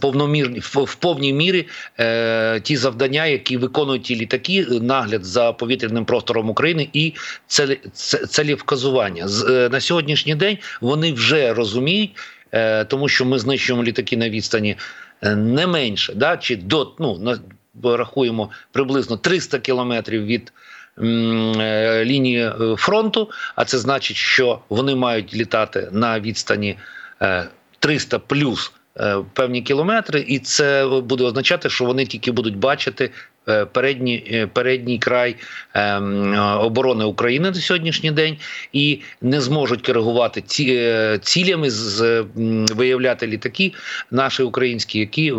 повномірні 0.00 0.58
в 0.60 0.94
повній 0.94 1.32
мірі 1.32 1.66
е, 1.98 2.60
ті 2.60 2.76
завдання, 2.76 3.26
які 3.26 3.56
виконують 3.56 4.02
ті 4.02 4.16
літаки, 4.16 4.66
нагляд 4.70 5.24
за 5.24 5.52
повітряним 5.52 6.04
простором 6.04 6.50
України 6.50 6.88
і 6.92 7.12
целі, 7.46 7.80
целі 8.28 8.54
вказування. 8.54 9.28
З, 9.28 9.44
е, 9.44 9.68
на 9.72 9.80
сьогоднішній 9.80 10.34
день 10.34 10.58
вони 10.80 11.12
вже 11.12 11.54
розуміють, 11.54 12.10
е, 12.52 12.84
тому 12.84 13.08
що 13.08 13.24
ми 13.24 13.38
знищуємо 13.38 13.84
літаки 13.84 14.16
на 14.16 14.28
відстані 14.28 14.76
е, 15.22 15.36
не 15.36 15.66
менше, 15.66 16.12
да, 16.14 16.36
чи 16.36 16.56
до 16.56 16.92
ну 16.98 17.18
на 17.18 17.38
рахуємо 17.96 18.50
приблизно 18.72 19.16
300 19.16 19.58
кілометрів 19.58 20.24
від. 20.24 20.52
Е, 20.98 22.04
лінії 22.04 22.40
е, 22.40 22.76
фронту, 22.76 23.30
а 23.54 23.64
це 23.64 23.78
значить, 23.78 24.16
що 24.16 24.60
вони 24.68 24.94
мають 24.94 25.34
літати 25.34 25.88
на 25.92 26.20
відстані 26.20 26.78
300 27.78 28.16
е, 28.16 28.20
плюс 28.26 28.72
певні 29.32 29.62
кілометри, 29.62 30.24
і 30.28 30.38
це 30.38 30.86
буде 30.86 31.24
означати, 31.24 31.70
що 31.70 31.84
вони 31.84 32.06
тільки 32.06 32.32
будуть 32.32 32.56
бачити 32.56 33.10
передній 33.72 34.26
е, 34.32 34.46
передній 34.46 34.98
край 34.98 35.36
ем, 35.74 36.38
оборони 36.60 37.04
України 37.04 37.50
на 37.50 37.54
сьогоднішній 37.54 38.10
день 38.10 38.36
і 38.72 39.00
не 39.22 39.40
зможуть 39.40 39.86
коригувати 39.86 40.42
ці 40.46 40.64
е, 40.78 41.18
цілями 41.22 41.70
з 41.70 42.24
виявляти 42.74 43.26
літаки 43.26 43.72
наші 44.10 44.42
українські, 44.42 44.98
які 44.98 45.34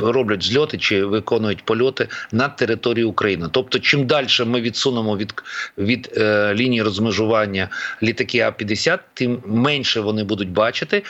роблять 0.00 0.42
зльоти 0.42 0.78
чи 0.78 1.04
виконують 1.04 1.64
польоти 1.64 2.08
на 2.32 2.48
території 2.48 3.04
України. 3.04 3.48
Тобто, 3.50 3.78
чим 3.78 4.06
далі 4.06 4.26
ми 4.46 4.60
відсунемо 4.60 5.16
від 5.16 5.34
від 5.78 6.12
е, 6.16 6.54
лінії 6.54 6.82
розмежування 6.82 7.68
літаки 8.02 8.40
А 8.40 8.52
50 8.52 9.00
тим 9.14 9.42
менше 9.46 10.00
вони 10.00 10.24
будуть 10.24 10.50
бачити 10.50 11.02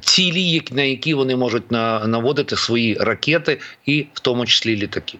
цілі, 0.00 0.62
на 0.72 0.82
які 0.82 1.14
вони 1.14 1.36
можуть 1.36 1.70
наводити 1.70 2.56
свої 2.56 2.94
ракети, 2.94 3.60
і 3.86 4.06
в 4.14 4.20
тому 4.20 4.46
числі 4.46 4.76
літаки. 4.76 5.18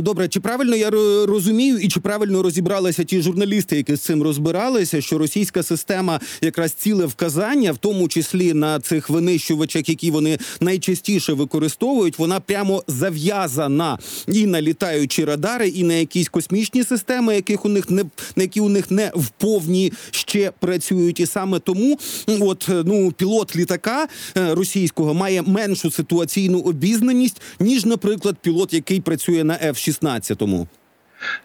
Добре, 0.00 0.28
чи 0.28 0.40
правильно 0.40 0.76
я 0.76 0.90
розумію, 1.26 1.78
і 1.78 1.88
чи 1.88 2.00
правильно 2.00 2.42
розібралися 2.42 3.04
ті 3.04 3.22
журналісти, 3.22 3.76
які 3.76 3.96
з 3.96 4.00
цим 4.00 4.22
розбиралися, 4.22 5.00
що 5.00 5.18
російська 5.18 5.62
система 5.62 6.20
якраз 6.40 6.72
ціле 6.72 7.06
вказання, 7.06 7.72
в 7.72 7.76
тому 7.76 8.08
числі 8.08 8.54
на 8.54 8.80
цих 8.80 9.10
винищувачах, 9.10 9.88
які 9.88 10.10
вони 10.10 10.38
найчастіше 10.60 11.32
використовують, 11.32 12.18
вона 12.18 12.40
прямо 12.40 12.84
зав'язана 12.86 13.98
і 14.28 14.46
на 14.46 14.62
літаючі 14.62 15.24
радари, 15.24 15.68
і 15.68 15.84
на 15.84 15.94
якісь 15.94 16.28
космічні 16.28 16.84
системи, 16.84 17.34
яких 17.34 17.64
у 17.64 17.68
них 17.68 17.90
не 17.90 18.04
на 18.36 18.42
які 18.42 18.60
у 18.60 18.68
них 18.68 18.90
не 18.90 19.12
вповні 19.14 19.92
ще 20.10 20.52
працюють, 20.60 21.20
і 21.20 21.26
саме 21.26 21.58
тому, 21.58 21.98
от 22.40 22.70
ну 22.84 23.12
пілот 23.12 23.56
літака 23.56 24.08
е, 24.36 24.54
російського 24.54 25.14
має 25.14 25.42
меншу 25.42 25.90
ситуаційну 25.90 26.60
обізнаність 26.60 27.40
ніж, 27.60 27.84
наприклад, 27.84 28.36
пілот, 28.42 28.74
який 28.74 29.00
працює 29.00 29.44
на 29.48 29.54
F-16? 29.54 30.66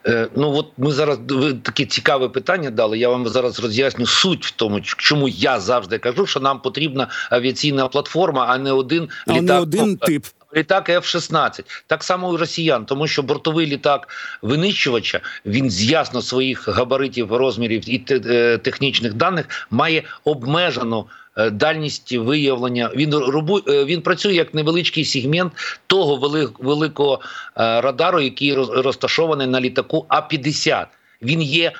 Е, 0.08 0.28
ну 0.36 0.52
от 0.52 0.68
ми 0.78 0.92
зараз 0.92 1.20
ви 1.30 1.54
таке 1.54 1.86
цікаве 1.86 2.30
питання 2.30 2.70
дали. 2.70 2.98
Я 2.98 3.10
вам 3.10 3.28
зараз 3.28 3.60
роз'ясню 3.60 4.06
суть 4.06 4.46
в 4.46 4.52
тому, 4.52 4.82
чому 4.82 5.28
я 5.28 5.60
завжди 5.60 5.98
кажу, 5.98 6.26
що 6.26 6.40
нам 6.40 6.60
потрібна 6.60 7.08
авіаційна 7.30 7.88
платформа, 7.88 8.46
а 8.50 8.58
не 8.58 8.72
один 8.72 9.10
а 9.28 9.32
літак. 9.32 9.44
не 9.44 9.60
один 9.60 9.98
тип. 9.98 10.26
Літак 10.56 10.90
F-16. 10.90 11.84
так 11.88 12.04
само 12.04 12.30
у 12.30 12.38
росіян, 12.38 12.86
тому 12.86 13.08
що 13.08 13.24
бортовий 13.24 13.68
літак 13.68 14.08
винищувача 14.42 15.22
він 15.46 15.70
з 15.70 15.84
ясно 15.84 16.22
своїх 16.22 16.68
габаритів, 16.68 17.34
розмірів 17.34 17.90
і 17.90 18.06
е, 18.12 18.58
технічних 18.58 19.14
даних 19.14 19.68
має 19.72 20.04
обмежену. 20.24 21.06
Е, 21.36 21.50
дальність 21.50 22.12
виявлення. 22.12 22.92
Він 22.96 23.16
робу, 23.16 23.62
е, 23.68 23.86
він 23.86 24.02
працює 24.02 24.34
як 24.34 24.54
невеличкий 24.54 25.06
сегмент 25.06 25.54
того 25.88 26.30
великого 26.60 27.20
е, 27.58 27.82
радару, 27.82 28.22
який 28.22 28.54
розташований 28.56 29.48
на 29.48 29.62
літаку 29.62 30.06
А 30.08 30.22
50 30.22 30.88
Він 31.22 31.42
є 31.42 31.72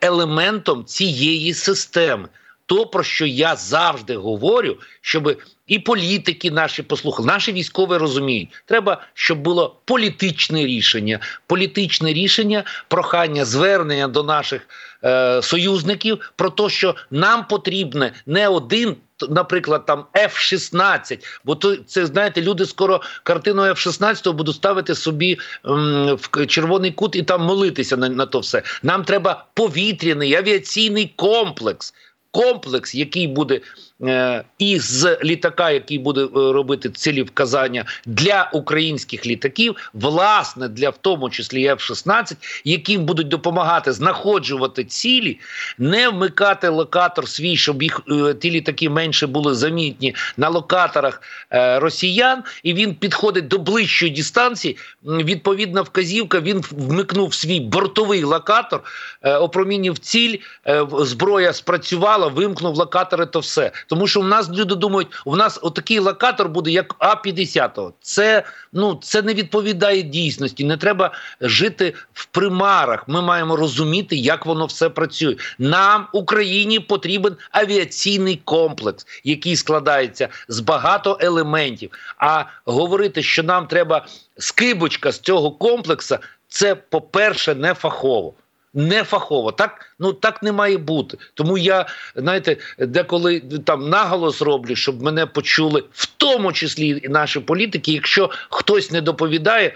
елементом 0.00 0.84
цієї 0.84 1.54
системи. 1.54 2.28
То, 2.66 2.86
про 2.86 3.02
що 3.02 3.26
я 3.26 3.56
завжди 3.56 4.16
говорю, 4.16 4.76
щоб 5.00 5.36
і 5.72 5.78
політики 5.78 6.50
наші 6.50 6.82
послухали, 6.82 7.26
наші 7.28 7.52
військові 7.52 7.96
розуміють, 7.96 8.48
треба, 8.66 9.00
щоб 9.14 9.38
було 9.38 9.76
політичне 9.84 10.66
рішення, 10.66 11.20
політичне 11.46 12.12
рішення, 12.12 12.64
прохання, 12.88 13.44
звернення 13.44 14.08
до 14.08 14.22
наших 14.22 14.68
е, 15.04 15.42
союзників 15.42 16.32
про 16.36 16.50
те, 16.50 16.68
що 16.68 16.94
нам 17.10 17.46
потрібне 17.46 18.12
не 18.26 18.48
один. 18.48 18.96
Наприклад, 19.30 19.86
там 19.86 20.04
F-16, 20.14 21.18
бо 21.44 21.54
то 21.54 21.76
це 21.76 22.06
знаєте, 22.06 22.42
люди 22.42 22.66
скоро 22.66 23.00
картину 23.22 23.62
F-16 23.62 24.32
будуть 24.32 24.54
ставити 24.54 24.94
собі 24.94 25.38
м, 25.66 26.18
в 26.20 26.46
червоний 26.46 26.90
кут 26.90 27.16
і 27.16 27.22
там 27.22 27.42
молитися 27.42 27.96
на, 27.96 28.08
на 28.08 28.26
то 28.26 28.38
все. 28.38 28.62
Нам 28.82 29.04
треба 29.04 29.44
повітряний 29.54 30.34
авіаційний 30.34 31.12
комплекс 31.16 31.94
комплекс, 32.32 32.94
який 32.94 33.26
буде 33.26 33.60
е, 34.02 34.44
з 34.78 35.18
літака, 35.24 35.70
який 35.70 35.98
буде 35.98 36.20
е, 36.20 36.28
робити 36.34 36.90
цілі 36.90 37.22
вказання 37.22 37.84
для 38.06 38.50
українських 38.52 39.26
літаків, 39.26 39.90
власне, 39.94 40.68
для 40.68 40.90
в 40.90 40.96
тому 41.00 41.30
числі 41.30 41.68
F-16, 41.68 42.36
яким 42.64 43.04
будуть 43.04 43.28
допомагати 43.28 43.92
знаходжувати 43.92 44.84
цілі, 44.84 45.38
не 45.78 46.08
вмикати 46.08 46.68
локатор 46.68 47.28
свій, 47.28 47.56
щоб 47.56 47.82
їх 47.82 48.00
е, 48.10 48.34
ті 48.34 48.50
літаки 48.50 48.90
менше 48.90 49.26
були 49.26 49.54
замітні 49.54 50.14
на 50.36 50.48
локаторах 50.48 51.22
е, 51.52 51.78
росіян, 51.78 52.42
і 52.62 52.74
він 52.74 52.94
підходить 52.94 53.48
до 53.48 53.58
ближчої 53.58 54.12
дистанції. 54.12 54.76
Відповідна 55.04 55.82
вказівка. 55.82 56.40
Він 56.40 56.62
вмикнув 56.70 57.34
свій 57.34 57.60
бортовий 57.60 58.24
локатор, 58.24 58.80
е, 59.22 59.36
опромінів 59.36 59.98
ціль, 59.98 60.38
е, 60.66 60.86
зброя 60.92 61.52
спрацювала 61.52 62.21
сказала, 62.22 62.28
вимкнув 62.28 62.76
локатори, 62.76 63.26
то 63.26 63.40
все. 63.40 63.72
Тому 63.86 64.06
що 64.06 64.20
в 64.20 64.24
нас 64.24 64.50
люди 64.50 64.74
думають, 64.74 65.08
у 65.24 65.36
нас 65.36 65.58
отакий 65.62 65.98
локатор 65.98 66.48
буде, 66.48 66.70
як 66.70 66.94
А-50. 66.98 67.92
Це 68.00 68.44
ну 68.72 68.98
це 69.02 69.22
не 69.22 69.34
відповідає 69.34 70.02
дійсності. 70.02 70.64
Не 70.64 70.76
треба 70.76 71.12
жити 71.40 71.94
в 72.12 72.26
примарах. 72.26 73.08
Ми 73.08 73.22
маємо 73.22 73.56
розуміти, 73.56 74.16
як 74.16 74.46
воно 74.46 74.66
все 74.66 74.88
працює. 74.88 75.36
Нам, 75.58 76.06
Україні, 76.12 76.80
потрібен 76.80 77.36
авіаційний 77.50 78.40
комплекс, 78.44 79.06
який 79.24 79.56
складається 79.56 80.28
з 80.48 80.60
багато 80.60 81.18
елементів. 81.20 81.90
А 82.18 82.44
говорити, 82.64 83.22
що 83.22 83.42
нам 83.42 83.66
треба 83.66 84.06
скибочка 84.38 85.12
з 85.12 85.20
цього 85.20 85.50
комплексу, 85.50 86.16
це 86.48 86.74
по-перше, 86.74 87.54
не 87.54 87.74
фахово. 87.74 88.34
Не 88.74 89.04
фахово, 89.04 89.52
так 89.52 89.94
ну 89.98 90.12
так 90.12 90.42
не 90.42 90.52
має 90.52 90.78
бути. 90.78 91.18
Тому 91.34 91.58
я 91.58 91.86
знаєте, 92.16 92.56
деколи 92.78 93.42
там 93.64 93.88
наголос 93.88 94.42
роблю, 94.42 94.76
щоб 94.76 95.02
мене 95.02 95.26
почули, 95.26 95.84
в 95.92 96.06
тому 96.06 96.52
числі 96.52 97.00
і 97.04 97.08
наші 97.08 97.40
політики. 97.40 97.92
Якщо 97.92 98.30
хтось 98.50 98.90
не 98.90 99.00
доповідає 99.00 99.74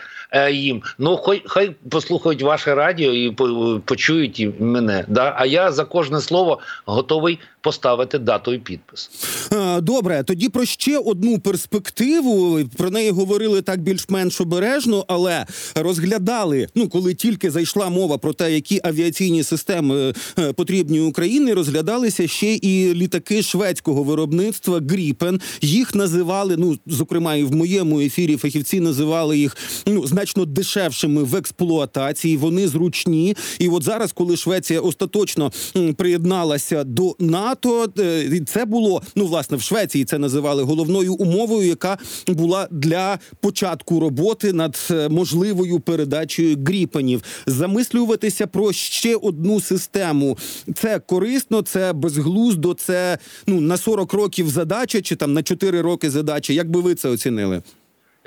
їм, 0.52 0.83
ну 0.99 1.16
хай 1.16 1.42
хай 1.47 1.76
послухають 1.90 2.42
ваше 2.42 2.75
радіо 2.75 3.12
і 3.12 3.30
по, 3.30 3.80
почують 3.85 4.40
і 4.40 4.52
мене. 4.59 5.04
Да? 5.09 5.35
А 5.38 5.47
я 5.47 5.73
за 5.73 5.85
кожне 5.85 6.21
слово 6.21 6.59
готовий 6.87 7.38
поставити 7.66 8.18
дату 8.18 8.54
і 8.54 8.59
підпис. 8.59 9.11
Е, 9.52 9.80
Добре, 9.80 10.25
тоді 10.26 10.49
про 10.49 10.64
ще 10.64 10.99
одну 10.99 11.38
перспективу. 11.38 12.61
Про 12.76 12.90
неї 12.90 13.11
говорили 13.11 13.62
так 13.62 13.80
більш-менш 13.80 14.40
обережно, 14.40 15.04
але 15.09 15.47
розглядали. 15.75 16.68
Ну, 16.75 16.88
коли 16.88 17.14
тільки 17.14 17.50
зайшла 17.50 17.88
мова 17.88 18.18
про 18.18 18.33
те, 18.33 18.52
які 18.52 18.80
авіаційні 18.85 19.42
системи 19.42 20.14
е, 20.38 20.52
потрібні 20.52 21.00
Україні, 21.00 21.52
розглядалися 21.52 22.28
ще 22.28 22.54
і 22.54 22.95
літаки 22.95 23.42
шведського 23.42 24.02
виробництва 24.02 24.80
Гріпен. 24.88 25.40
Їх 25.61 25.95
називали, 25.95 26.56
ну 26.56 26.78
зокрема, 26.87 27.35
і 27.35 27.45
в 27.45 27.54
моєму 27.54 28.00
ефірі 28.00 28.37
фахівці 28.37 28.80
називали 28.80 29.38
їх 29.38 29.56
ну 29.87 30.06
значно 30.17 30.45
дешевшими 30.45 31.23
в 31.23 31.37
експлуатації. 31.37 32.37
Вони 32.37 32.69
зручні. 32.69 33.37
І 33.59 33.69
от 33.69 33.83
зараз, 33.83 34.13
коли 34.13 34.37
Швеція 34.37 34.81
остаточно 34.81 35.53
приєдналася 35.97 36.85
до 36.85 37.15
НАТО, 37.19 37.93
е, 37.99 38.41
це 38.47 38.65
було 38.65 39.03
ну 39.17 39.27
власне 39.27 39.57
в 39.57 39.63
Швеції. 39.63 40.05
Це 40.05 40.19
називали 40.19 40.63
головною 40.63 41.15
умовою, 41.15 41.69
яка 41.69 41.99
була 42.29 42.69
для 42.71 43.19
початку 43.41 44.01
роботи 44.01 44.53
над 44.53 44.89
е, 44.91 45.09
можливою 45.09 45.81
передачею 45.81 46.57
гріпенів. 46.67 47.23
Замислюватися 47.47 48.47
про 48.47 48.73
ще 48.73 49.17
одну 49.17 49.61
систему. 49.61 50.39
Це 50.75 50.99
корисно, 50.99 51.63
це 51.63 51.93
безглуздо, 51.93 52.75
це 52.75 53.19
ну 53.47 53.61
на 53.61 53.77
40 53.77 54.13
років 54.13 54.49
задача, 54.49 55.03
чи 55.03 55.17
там 55.17 55.33
на 55.33 55.43
4 55.43 55.81
роки 55.81 56.11
задача. 56.11 56.53
Як 56.53 56.71
би 56.71 56.81
ви 56.81 56.95
це 56.95 57.09
оцінили? 57.09 57.63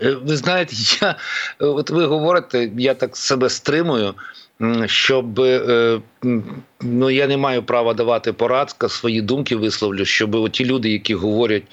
Е, 0.02 0.12
Ви 0.12 0.38
знаєте, 0.38 0.76
я 1.02 1.16
от 1.60 1.90
ви 1.90 2.06
говорите, 2.06 2.72
я 2.78 2.94
так 2.94 3.18
себе 3.18 3.50
стримую, 3.50 4.14
щоб 4.86 5.40
е, 5.40 6.02
ну 6.82 7.10
я 7.10 7.28
не 7.28 7.38
маю 7.38 7.64
права 7.64 7.94
давати 7.94 8.34
порад, 8.34 8.76
ска- 8.80 8.90
свої 8.90 9.22
думки 9.22 9.56
висловлю, 9.56 10.06
щоб 10.06 10.50
ті 10.52 10.66
люди, 10.66 10.90
які 10.90 11.16
говорять 11.16 11.64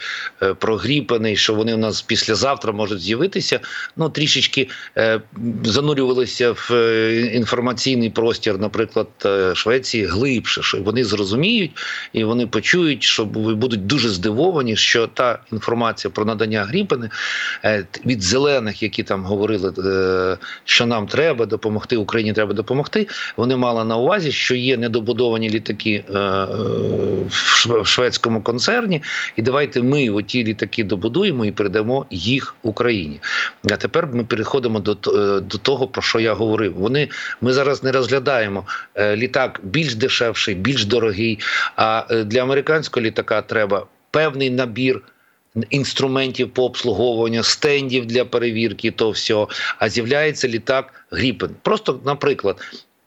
е, 0.43 0.55
про 0.55 0.77
гріпени, 0.77 1.37
що 1.37 1.55
вони 1.55 1.75
у 1.75 1.77
нас 1.77 2.03
післязавтра 2.03 2.73
можуть 2.73 3.01
з'явитися, 3.01 3.61
ну 3.97 4.09
трішечки 4.09 4.69
е, 4.97 5.21
занурювалися 5.65 6.53
в 6.53 6.69
е, 6.73 7.17
інформаційний 7.35 8.11
простір, 8.11 8.59
наприклад, 8.59 9.09
Швеції 9.55 10.05
глибше, 10.05 10.63
що 10.63 10.83
вони 10.83 11.05
зрозуміють 11.05 11.71
і 12.13 12.25
вони 12.25 12.47
почують, 12.47 13.03
що 13.03 13.25
бу- 13.25 13.55
будуть 13.55 13.87
дуже 13.87 14.09
здивовані, 14.09 14.77
що 14.77 15.07
та 15.07 15.39
інформація 15.53 16.11
про 16.11 16.25
надання 16.25 16.65
гріпени 16.65 17.11
е, 17.65 17.87
від 18.07 18.23
зелених, 18.23 18.83
які 18.83 19.03
там 19.03 19.25
говорили, 19.25 19.73
що 20.65 20.87
нам 20.87 21.07
треба 21.07 21.47
допомогти, 21.47 21.97
Україні 21.97 22.33
треба 22.33 22.53
допомогти. 22.53 23.09
Вони 23.37 23.57
мали 23.57 23.85
на 23.85 23.97
увазі, 23.97 24.33
що 24.37 24.55
є 24.55 24.77
недобудовані 24.77 25.51
літаки 25.51 26.05
е, 26.15 26.19
е, 26.19 26.47
в 27.67 27.87
шведському 27.87 28.43
концерні, 28.43 29.03
і 29.37 29.43
давайте 29.43 29.83
ми 29.83 30.11
оті 30.11 30.45
літаки 30.45 30.85
добудуємо 30.85 31.45
і 31.45 31.53
передамо 31.53 32.07
їх 32.11 32.57
Україні. 32.63 33.21
А 33.71 33.77
тепер 33.77 34.09
ми 34.13 34.25
переходимо 34.25 34.81
до, 34.81 34.93
е, 34.93 35.41
до 35.41 35.59
того, 35.59 35.89
про 35.89 36.03
що 36.03 36.21
я 36.21 36.35
говорив. 36.35 36.75
Вони 36.77 37.09
ми 37.41 37.53
зараз 37.53 37.83
не 37.83 37.93
розглядаємо 37.93 38.65
літак 38.99 39.61
більш 39.63 39.95
дешевший, 39.95 40.55
більш 40.55 40.85
дорогий. 40.85 41.39
А 41.77 42.07
для 42.25 42.43
американського 42.43 43.07
літака 43.07 43.43
треба 43.43 43.87
певний 44.11 44.51
набір 44.51 45.03
інструментів 45.71 46.51
по 46.51 46.65
обслуговуванню, 46.65 47.43
стендів 47.43 48.07
для 48.07 48.25
перевірки, 48.25 48.91
то 48.91 49.11
все. 49.11 49.47
А 49.79 49.89
з'являється 49.89 50.49
літак 50.49 51.07
Гріпен. 51.11 51.51
Просто, 51.63 52.01
наприклад, 52.05 52.61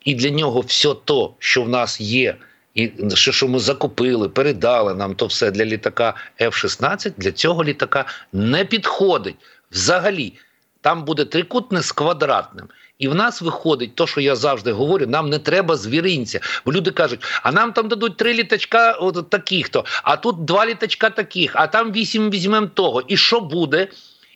і 0.05 0.15
для 0.15 0.29
нього 0.29 0.59
все 0.59 0.95
то, 1.05 1.33
що 1.39 1.63
в 1.63 1.69
нас 1.69 2.01
є. 2.01 2.35
І 2.75 2.91
що, 3.13 3.31
що 3.31 3.47
ми 3.47 3.59
закупили, 3.59 4.29
передали 4.29 4.95
нам 4.95 5.15
то 5.15 5.25
все 5.25 5.51
для 5.51 5.65
літака 5.65 6.13
F-16, 6.41 7.13
для 7.17 7.31
цього 7.31 7.63
літака 7.63 8.05
не 8.33 8.65
підходить 8.65 9.35
взагалі. 9.71 10.33
Там 10.81 11.05
буде 11.05 11.25
трикутник 11.25 11.83
з 11.83 11.91
квадратним. 11.91 12.67
І 12.99 13.07
в 13.07 13.15
нас 13.15 13.41
виходить 13.41 13.95
то, 13.95 14.07
що 14.07 14.21
я 14.21 14.35
завжди 14.35 14.71
говорю: 14.71 15.07
нам 15.07 15.29
не 15.29 15.39
треба 15.39 15.75
звіринця. 15.75 16.39
Бо 16.65 16.73
люди 16.73 16.91
кажуть, 16.91 17.23
а 17.43 17.51
нам 17.51 17.73
там 17.73 17.87
дадуть 17.87 18.17
три 18.17 18.33
літачка 18.33 18.91
от 18.91 19.29
таких-то, 19.29 19.85
а 20.03 20.17
тут 20.17 20.45
два 20.45 20.65
літачка 20.65 21.09
таких, 21.09 21.51
а 21.53 21.67
там 21.67 21.91
вісім 21.91 22.29
візьмемо 22.29 22.67
того. 22.67 23.01
І 23.01 23.17
що 23.17 23.39
буде? 23.39 23.87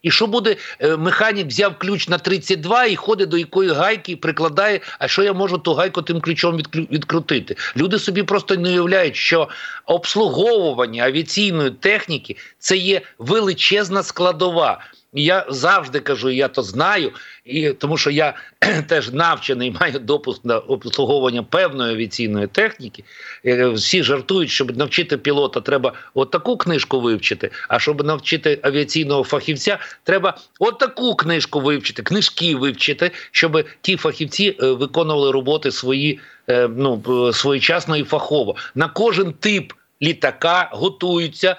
І 0.04 0.12
що 0.12 0.28
буде, 0.28 0.56
е, 0.80 0.98
механік 0.98 1.48
взяв 1.48 1.80
ключ 1.80 2.08
на 2.08 2.18
32 2.18 2.86
і 2.86 2.96
ходить 2.96 3.30
до 3.30 3.38
якої 3.38 3.70
гайки, 3.70 4.16
прикладає, 4.16 4.80
а 5.00 5.08
що 5.08 5.24
я 5.24 5.34
можу 5.34 5.58
ту 5.58 5.74
гайку 5.74 6.02
тим 6.02 6.22
ключом 6.22 6.58
відкрутити? 6.76 7.56
Люди 7.78 8.00
собі 8.00 8.24
просто 8.24 8.56
не 8.56 8.70
уявляють, 8.70 9.16
що 9.16 9.50
обслуговування 9.86 11.04
авіаційної 11.04 11.72
техніки 11.72 12.36
це 12.60 12.78
є 12.78 13.02
величезна 13.20 14.04
складова. 14.04 14.80
Я 15.14 15.46
завжди 15.50 16.00
кажу, 16.00 16.30
я 16.30 16.48
то 16.48 16.62
знаю, 16.64 17.12
і 17.46 17.70
тому 17.70 17.98
що 17.98 18.10
я 18.10 18.34
теж 18.88 19.12
навчений, 19.12 19.76
маю 19.82 20.00
допуск 20.00 20.46
на 20.46 20.58
обслуговування 20.58 21.44
певної 21.44 21.94
авіаційної 21.94 22.48
техніки. 22.48 23.04
Е, 23.46 23.68
Всі 23.70 24.04
жартують, 24.04 24.50
щоб 24.50 24.78
навчити 24.78 25.18
пілота, 25.18 25.62
треба 25.62 25.94
отаку 26.14 26.58
книжку 26.58 27.02
вивчити. 27.02 27.52
А 27.68 27.80
щоб 27.80 28.06
навчити 28.06 28.60
авіаційного 28.62 29.24
фахівця, 29.24 29.78
треба 30.04 30.38
отаку 30.60 31.16
книжку 31.16 31.60
вивчити, 31.60 32.04
книжки 32.04 32.56
вивчити, 32.56 33.12
щоб 33.32 33.66
ті 33.82 33.98
фахівці 33.98 34.58
е, 34.62 34.72
виконували 34.72 35.32
роботи 35.32 35.72
свої 35.72 36.20
е, 36.50 36.70
ну, 36.78 37.34
своєчасно 37.34 37.98
і 37.98 38.04
фахово. 38.04 38.56
На 38.76 38.88
кожен 38.88 39.34
тип 39.34 39.74
літака 40.02 40.70
готуються 40.72 41.56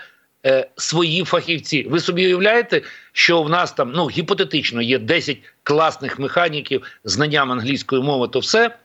е, 0.46 0.68
свої 0.76 1.24
фахівці. 1.24 1.86
Ви 1.90 2.00
собі 2.00 2.26
уявляєте, 2.26 2.82
що 3.12 3.42
в 3.42 3.50
нас 3.50 3.72
там 3.72 3.92
ну 3.94 4.06
гіпотетично 4.06 4.82
є 4.82 4.98
10 4.98 5.38
класних 5.62 6.18
механіків 6.18 6.82
знанням 7.04 7.52
англійської 7.52 8.02
мови, 8.02 8.28
то 8.28 8.38
все. 8.38 8.78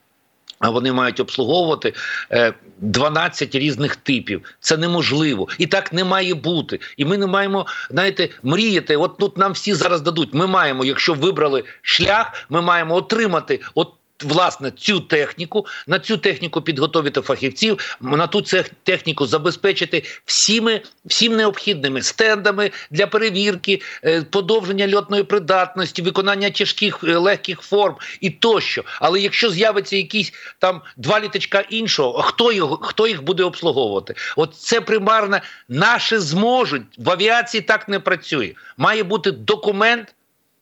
А 0.60 0.70
вони 0.70 0.92
мають 0.92 1.20
обслуговувати 1.20 1.94
е, 2.32 2.54
12 2.78 3.56
різних 3.56 3.96
типів. 3.96 4.56
Це 4.60 4.78
неможливо, 4.78 5.48
і 5.58 5.68
так 5.68 5.94
не 5.94 6.04
має 6.04 6.34
бути. 6.34 6.80
І 6.98 7.06
ми 7.06 7.18
не 7.18 7.28
маємо, 7.28 7.66
знаєте, 7.90 8.30
мріяти. 8.44 8.98
От 8.98 9.18
тут 9.18 9.38
нам 9.38 9.52
всі 9.52 9.74
зараз 9.74 10.02
дадуть. 10.02 10.34
Ми 10.34 10.48
маємо, 10.48 10.86
якщо 10.86 11.14
вибрали 11.14 11.64
шлях, 11.82 12.46
ми 12.50 12.62
маємо 12.62 12.96
отримати 12.96 13.60
от. 13.76 13.94
Власне, 14.24 14.72
цю 14.72 15.00
техніку 15.00 15.66
на 15.88 16.00
цю 16.00 16.18
техніку 16.18 16.62
підготовити 16.62 17.22
фахівців, 17.22 17.98
на 18.02 18.28
ту 18.28 18.42
техніку 18.84 19.26
забезпечити 19.26 20.04
всіми 20.26 20.82
всім 21.06 21.36
необхідними 21.36 22.02
стендами 22.02 22.72
для 22.92 23.08
перевірки, 23.08 23.82
е, 24.04 24.22
подовження 24.22 24.96
льотної 24.96 25.24
придатності, 25.24 26.02
виконання 26.02 26.50
тяжких 26.50 27.04
е, 27.04 27.18
легких 27.18 27.62
форм 27.62 27.96
і 28.22 28.30
тощо. 28.30 28.84
Але 29.00 29.20
якщо 29.20 29.50
з'явиться 29.50 29.96
якісь 29.96 30.34
там 30.60 30.82
два 30.98 31.20
літачка 31.20 31.60
іншого, 31.60 32.22
хто 32.22 32.52
його 32.52 32.78
хто 32.78 33.08
їх 33.08 33.24
буде 33.24 33.44
обслуговувати? 33.44 34.16
От 34.36 34.56
це 34.56 34.82
примарне 34.82 35.42
наші 35.70 36.18
зможуть 36.18 36.84
в 36.98 37.10
авіації 37.10 37.62
так 37.62 37.90
не 37.90 38.00
працює. 38.00 38.54
Має 38.78 39.04
бути 39.04 39.32
документ 39.32 40.16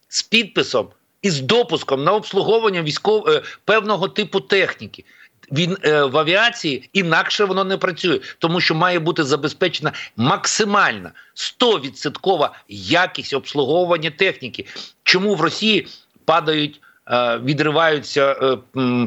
з 0.10 0.24
підписом 0.24 0.88
і 1.28 1.30
з 1.32 1.42
допуском 1.42 2.04
на 2.04 2.14
обслуговування 2.14 2.84
військов 2.84 3.28
е, 3.30 3.42
певного 3.66 4.08
типу 4.08 4.40
техніки. 4.40 5.04
Він 5.52 5.78
е, 5.84 6.04
в 6.04 6.18
авіації 6.18 6.90
інакше 6.94 7.46
воно 7.46 7.64
не 7.64 7.78
працює, 7.78 8.20
тому 8.40 8.62
що 8.62 8.76
має 8.76 9.00
бути 9.00 9.24
забезпечена 9.24 9.92
максимальна 10.18 11.12
100% 11.36 12.50
якість 12.70 13.34
обслуговування 13.34 14.10
техніки. 14.10 14.66
Чому 15.04 15.36
в 15.36 15.42
Росії 15.42 15.88
падають? 16.26 16.82
е, 17.12 17.38
Відриваються 17.38 18.32
е, 18.32 18.58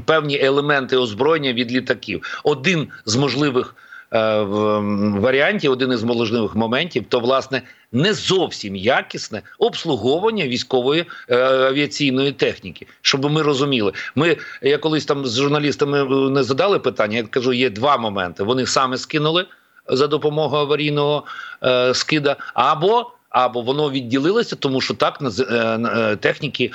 певні 0.06 0.40
елементи 0.40 0.96
озброєння 0.96 1.52
від 1.52 1.72
літаків. 1.72 2.40
Один 2.44 2.88
з 3.04 3.16
можливих 3.16 3.74
варіанті, 4.10 5.68
один 5.68 5.92
із 5.92 6.02
можливих 6.02 6.54
моментів, 6.54 7.04
то 7.08 7.20
власне 7.20 7.62
не 7.92 8.14
зовсім 8.14 8.76
якісне 8.76 9.42
обслуговування 9.58 10.46
військової 10.48 11.04
е, 11.28 11.38
авіаційної 11.44 12.32
техніки. 12.32 12.86
Щоб 13.02 13.30
ми 13.30 13.42
розуміли, 13.42 13.92
ми 14.14 14.36
я 14.62 14.78
колись 14.78 15.04
там 15.04 15.26
з 15.26 15.36
журналістами 15.36 16.02
е, 16.02 16.30
не 16.30 16.42
задали 16.42 16.78
питання. 16.78 17.16
Я 17.16 17.22
кажу, 17.22 17.52
є 17.52 17.70
два 17.70 17.96
моменти. 17.96 18.42
Вони 18.42 18.66
саме 18.66 18.98
скинули 18.98 19.46
за 19.88 20.06
допомогою 20.06 20.62
аварійного 20.62 21.24
е, 21.62 21.94
скида, 21.94 22.36
або 22.54 23.12
або 23.30 23.60
воно 23.62 23.90
відділилося, 23.90 24.56
тому 24.56 24.80
що 24.80 24.94
так 24.94 25.20
на 25.20 25.30
е, 25.30 25.54
е, 26.12 26.16
техніки 26.16 26.72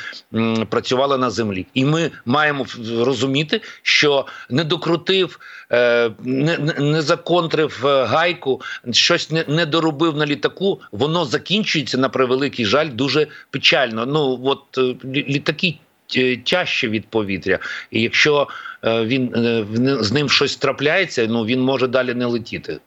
працювали 0.69 1.17
на 1.17 1.29
землі, 1.29 1.65
і 1.73 1.85
ми 1.85 2.11
маємо 2.25 2.65
розуміти, 2.99 3.61
що 3.81 4.25
не 4.49 4.63
докрутив, 4.63 5.39
е, 5.71 6.11
не, 6.23 6.57
не- 6.57 7.01
законтрив 7.01 7.79
гайку, 7.83 8.61
щось 8.91 9.31
не, 9.31 9.45
не 9.47 9.65
доробив 9.65 10.17
на 10.17 10.25
літаку. 10.25 10.81
Воно 10.91 11.25
закінчується 11.25 11.97
на 11.97 12.09
превеликий 12.09 12.65
жаль 12.65 12.89
дуже 12.93 13.27
печально. 13.49 14.05
Ну 14.05 14.39
от 14.43 14.77
літаки. 15.05 15.75
Тяжче 16.45 16.87
від 16.87 17.07
повітря, 17.07 17.59
і 17.91 18.01
якщо 18.01 18.47
він 18.83 19.31
з 20.01 20.11
ним 20.11 20.29
щось 20.29 20.55
трапляється, 20.55 21.27
ну 21.29 21.45
він 21.45 21.61
може 21.61 21.87
далі 21.87 22.13
не 22.13 22.25
летіти. 22.25 22.79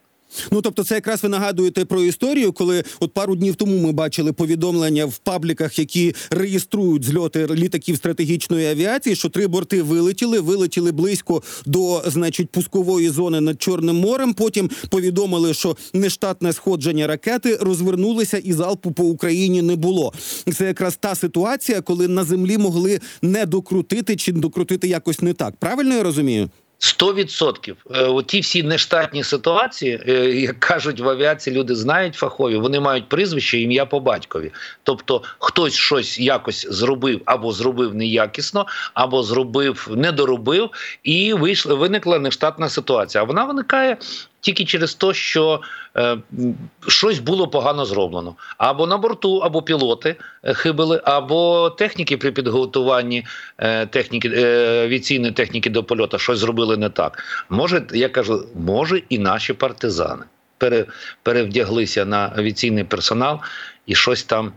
Ну 0.51 0.62
тобто, 0.62 0.85
це 0.85 0.95
якраз 0.95 1.23
ви 1.23 1.29
нагадуєте 1.29 1.85
про 1.85 2.03
історію, 2.03 2.53
коли 2.53 2.85
от 3.01 3.12
пару 3.12 3.37
днів 3.37 3.55
тому 3.55 3.79
ми 3.79 3.93
бачили 3.93 4.33
повідомлення 4.33 5.07
в 5.07 5.19
пабліках, 5.19 5.79
які 5.79 6.14
реєструють 6.31 7.05
зльоти 7.05 7.47
літаків 7.47 7.97
стратегічної 7.97 8.67
авіації, 8.67 9.17
що 9.17 9.29
три 9.29 9.47
борти 9.47 9.83
вилетіли, 9.83 10.41
вилетіли 10.41 10.93
близько 10.93 11.43
до 11.67 12.03
значить 12.07 12.51
пускової 12.51 13.09
зони 13.09 13.41
над 13.41 13.62
Чорним 13.62 13.97
морем. 13.97 14.35
Потім 14.35 14.71
повідомили, 14.88 15.55
що 15.55 15.77
нештатне 15.93 16.53
сходження 16.53 17.07
ракети 17.07 17.57
розвернулися 17.57 18.38
і 18.38 18.53
залпу 18.53 18.93
по 18.93 19.05
Україні 19.05 19.62
не 19.62 19.77
було. 19.77 20.12
Це 20.55 20.67
якраз 20.67 20.97
та 20.97 21.14
ситуація, 21.14 21.81
коли 21.81 22.09
на 22.09 22.25
землі 22.25 22.59
могли 22.59 23.01
не 23.23 23.47
докрутити 23.47 24.17
чи 24.17 24.33
докрутити 24.33 24.88
якось 24.88 25.23
не 25.23 25.33
так. 25.33 25.57
Правильно 25.57 25.95
я 25.95 26.03
розумію? 26.03 26.51
Сто 26.81 27.14
відсотків. 27.14 27.77
Е, 27.91 28.05
Оті 28.05 28.41
всі 28.41 28.62
нештатні 28.62 29.25
ситуації, 29.25 30.03
е, 30.09 30.12
як 30.31 30.61
кажуть 30.61 31.01
в 31.01 31.09
авіації, 31.09 31.57
люди 31.57 31.75
знають 31.75 32.14
фахові, 32.14 32.57
вони 32.57 32.81
мають 32.81 33.09
прізвище, 33.09 33.59
ім'я 33.59 33.87
по 33.87 34.01
батькові. 34.01 34.53
Тобто, 34.83 35.23
хтось 35.38 35.75
щось 35.75 36.19
якось 36.19 36.67
зробив 36.71 37.21
або 37.25 37.53
зробив 37.53 37.95
неякісно, 37.95 38.67
або 38.95 39.23
зробив, 39.23 39.88
недоробив, 39.97 40.71
і 41.03 41.35
вийшла 41.35 41.75
виникла 41.75 42.19
нештатна 42.19 42.69
ситуація. 42.69 43.23
А 43.23 43.27
вона 43.27 43.45
виникає. 43.45 43.97
Тільки 44.40 44.64
через 44.64 44.94
те, 44.94 45.14
що 45.14 45.61
е, 45.96 46.18
щось 46.88 47.18
було 47.18 47.48
погано 47.48 47.85
зроблено, 47.85 48.35
або 48.59 48.87
на 48.87 48.98
борту, 48.98 49.38
або 49.38 49.62
пілоти 49.62 50.16
е, 50.42 50.55
хибили, 50.55 51.01
або 51.05 51.70
техніки 51.70 52.16
при 52.16 52.33
підготуванні 52.33 53.27
е, 53.59 53.87
техніки 53.87 54.29
е, 54.35 54.85
авіаційної 54.85 55.33
техніки 55.33 55.70
до 55.70 55.85
польоту 55.85 56.18
щось 56.18 56.38
зробили 56.38 56.77
не 56.77 56.90
так. 56.90 57.24
Може, 57.48 57.87
я 57.92 58.09
кажу, 58.09 58.46
може 58.55 59.03
і 59.09 59.18
наші 59.18 59.53
партизани 59.53 60.24
пере, 60.59 60.87
перевдяглися 61.22 62.05
на 62.05 62.33
авіаційний 62.37 62.85
персонал 62.85 63.40
і 63.87 63.94
щось 63.94 64.22
там 64.22 64.53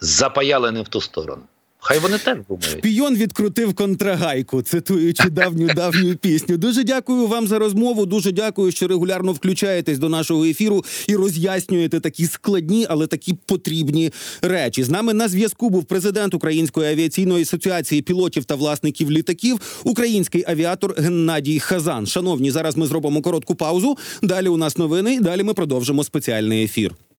запаяли 0.00 0.72
не 0.72 0.82
в 0.82 0.88
ту 0.88 1.00
сторону. 1.00 1.42
Хай 1.84 1.98
вони 1.98 2.18
теж 2.18 2.38
думають. 2.48 2.78
Шпійон 2.78 3.16
відкрутив 3.16 3.74
контрагайку, 3.74 4.62
цитуючи 4.62 5.30
давню 5.30 5.74
давню 5.74 6.16
пісню. 6.16 6.56
Дуже 6.56 6.84
дякую 6.84 7.26
вам 7.26 7.46
за 7.46 7.58
розмову. 7.58 8.06
Дуже 8.06 8.32
дякую, 8.32 8.72
що 8.72 8.88
регулярно 8.88 9.32
включаєтесь 9.32 9.98
до 9.98 10.08
нашого 10.08 10.44
ефіру 10.44 10.84
і 11.08 11.16
роз'яснюєте 11.16 12.00
такі 12.00 12.26
складні, 12.26 12.86
але 12.88 13.06
такі 13.06 13.34
потрібні 13.46 14.12
речі. 14.42 14.84
З 14.84 14.88
нами 14.88 15.14
на 15.14 15.28
зв'язку 15.28 15.70
був 15.70 15.84
президент 15.84 16.34
Української 16.34 16.90
авіаційної 16.90 17.42
асоціації 17.42 18.02
пілотів 18.02 18.44
та 18.44 18.54
власників 18.54 19.10
літаків, 19.10 19.60
український 19.84 20.44
авіатор 20.46 20.94
Геннадій 20.98 21.58
Хазан. 21.58 22.06
Шановні, 22.06 22.50
зараз 22.50 22.76
ми 22.76 22.86
зробимо 22.86 23.22
коротку 23.22 23.54
паузу. 23.54 23.98
Далі 24.22 24.48
у 24.48 24.56
нас 24.56 24.78
новини. 24.78 25.20
Далі 25.20 25.42
ми 25.42 25.54
продовжимо 25.54 26.04
спеціальний 26.04 26.64
ефір. 26.64 26.94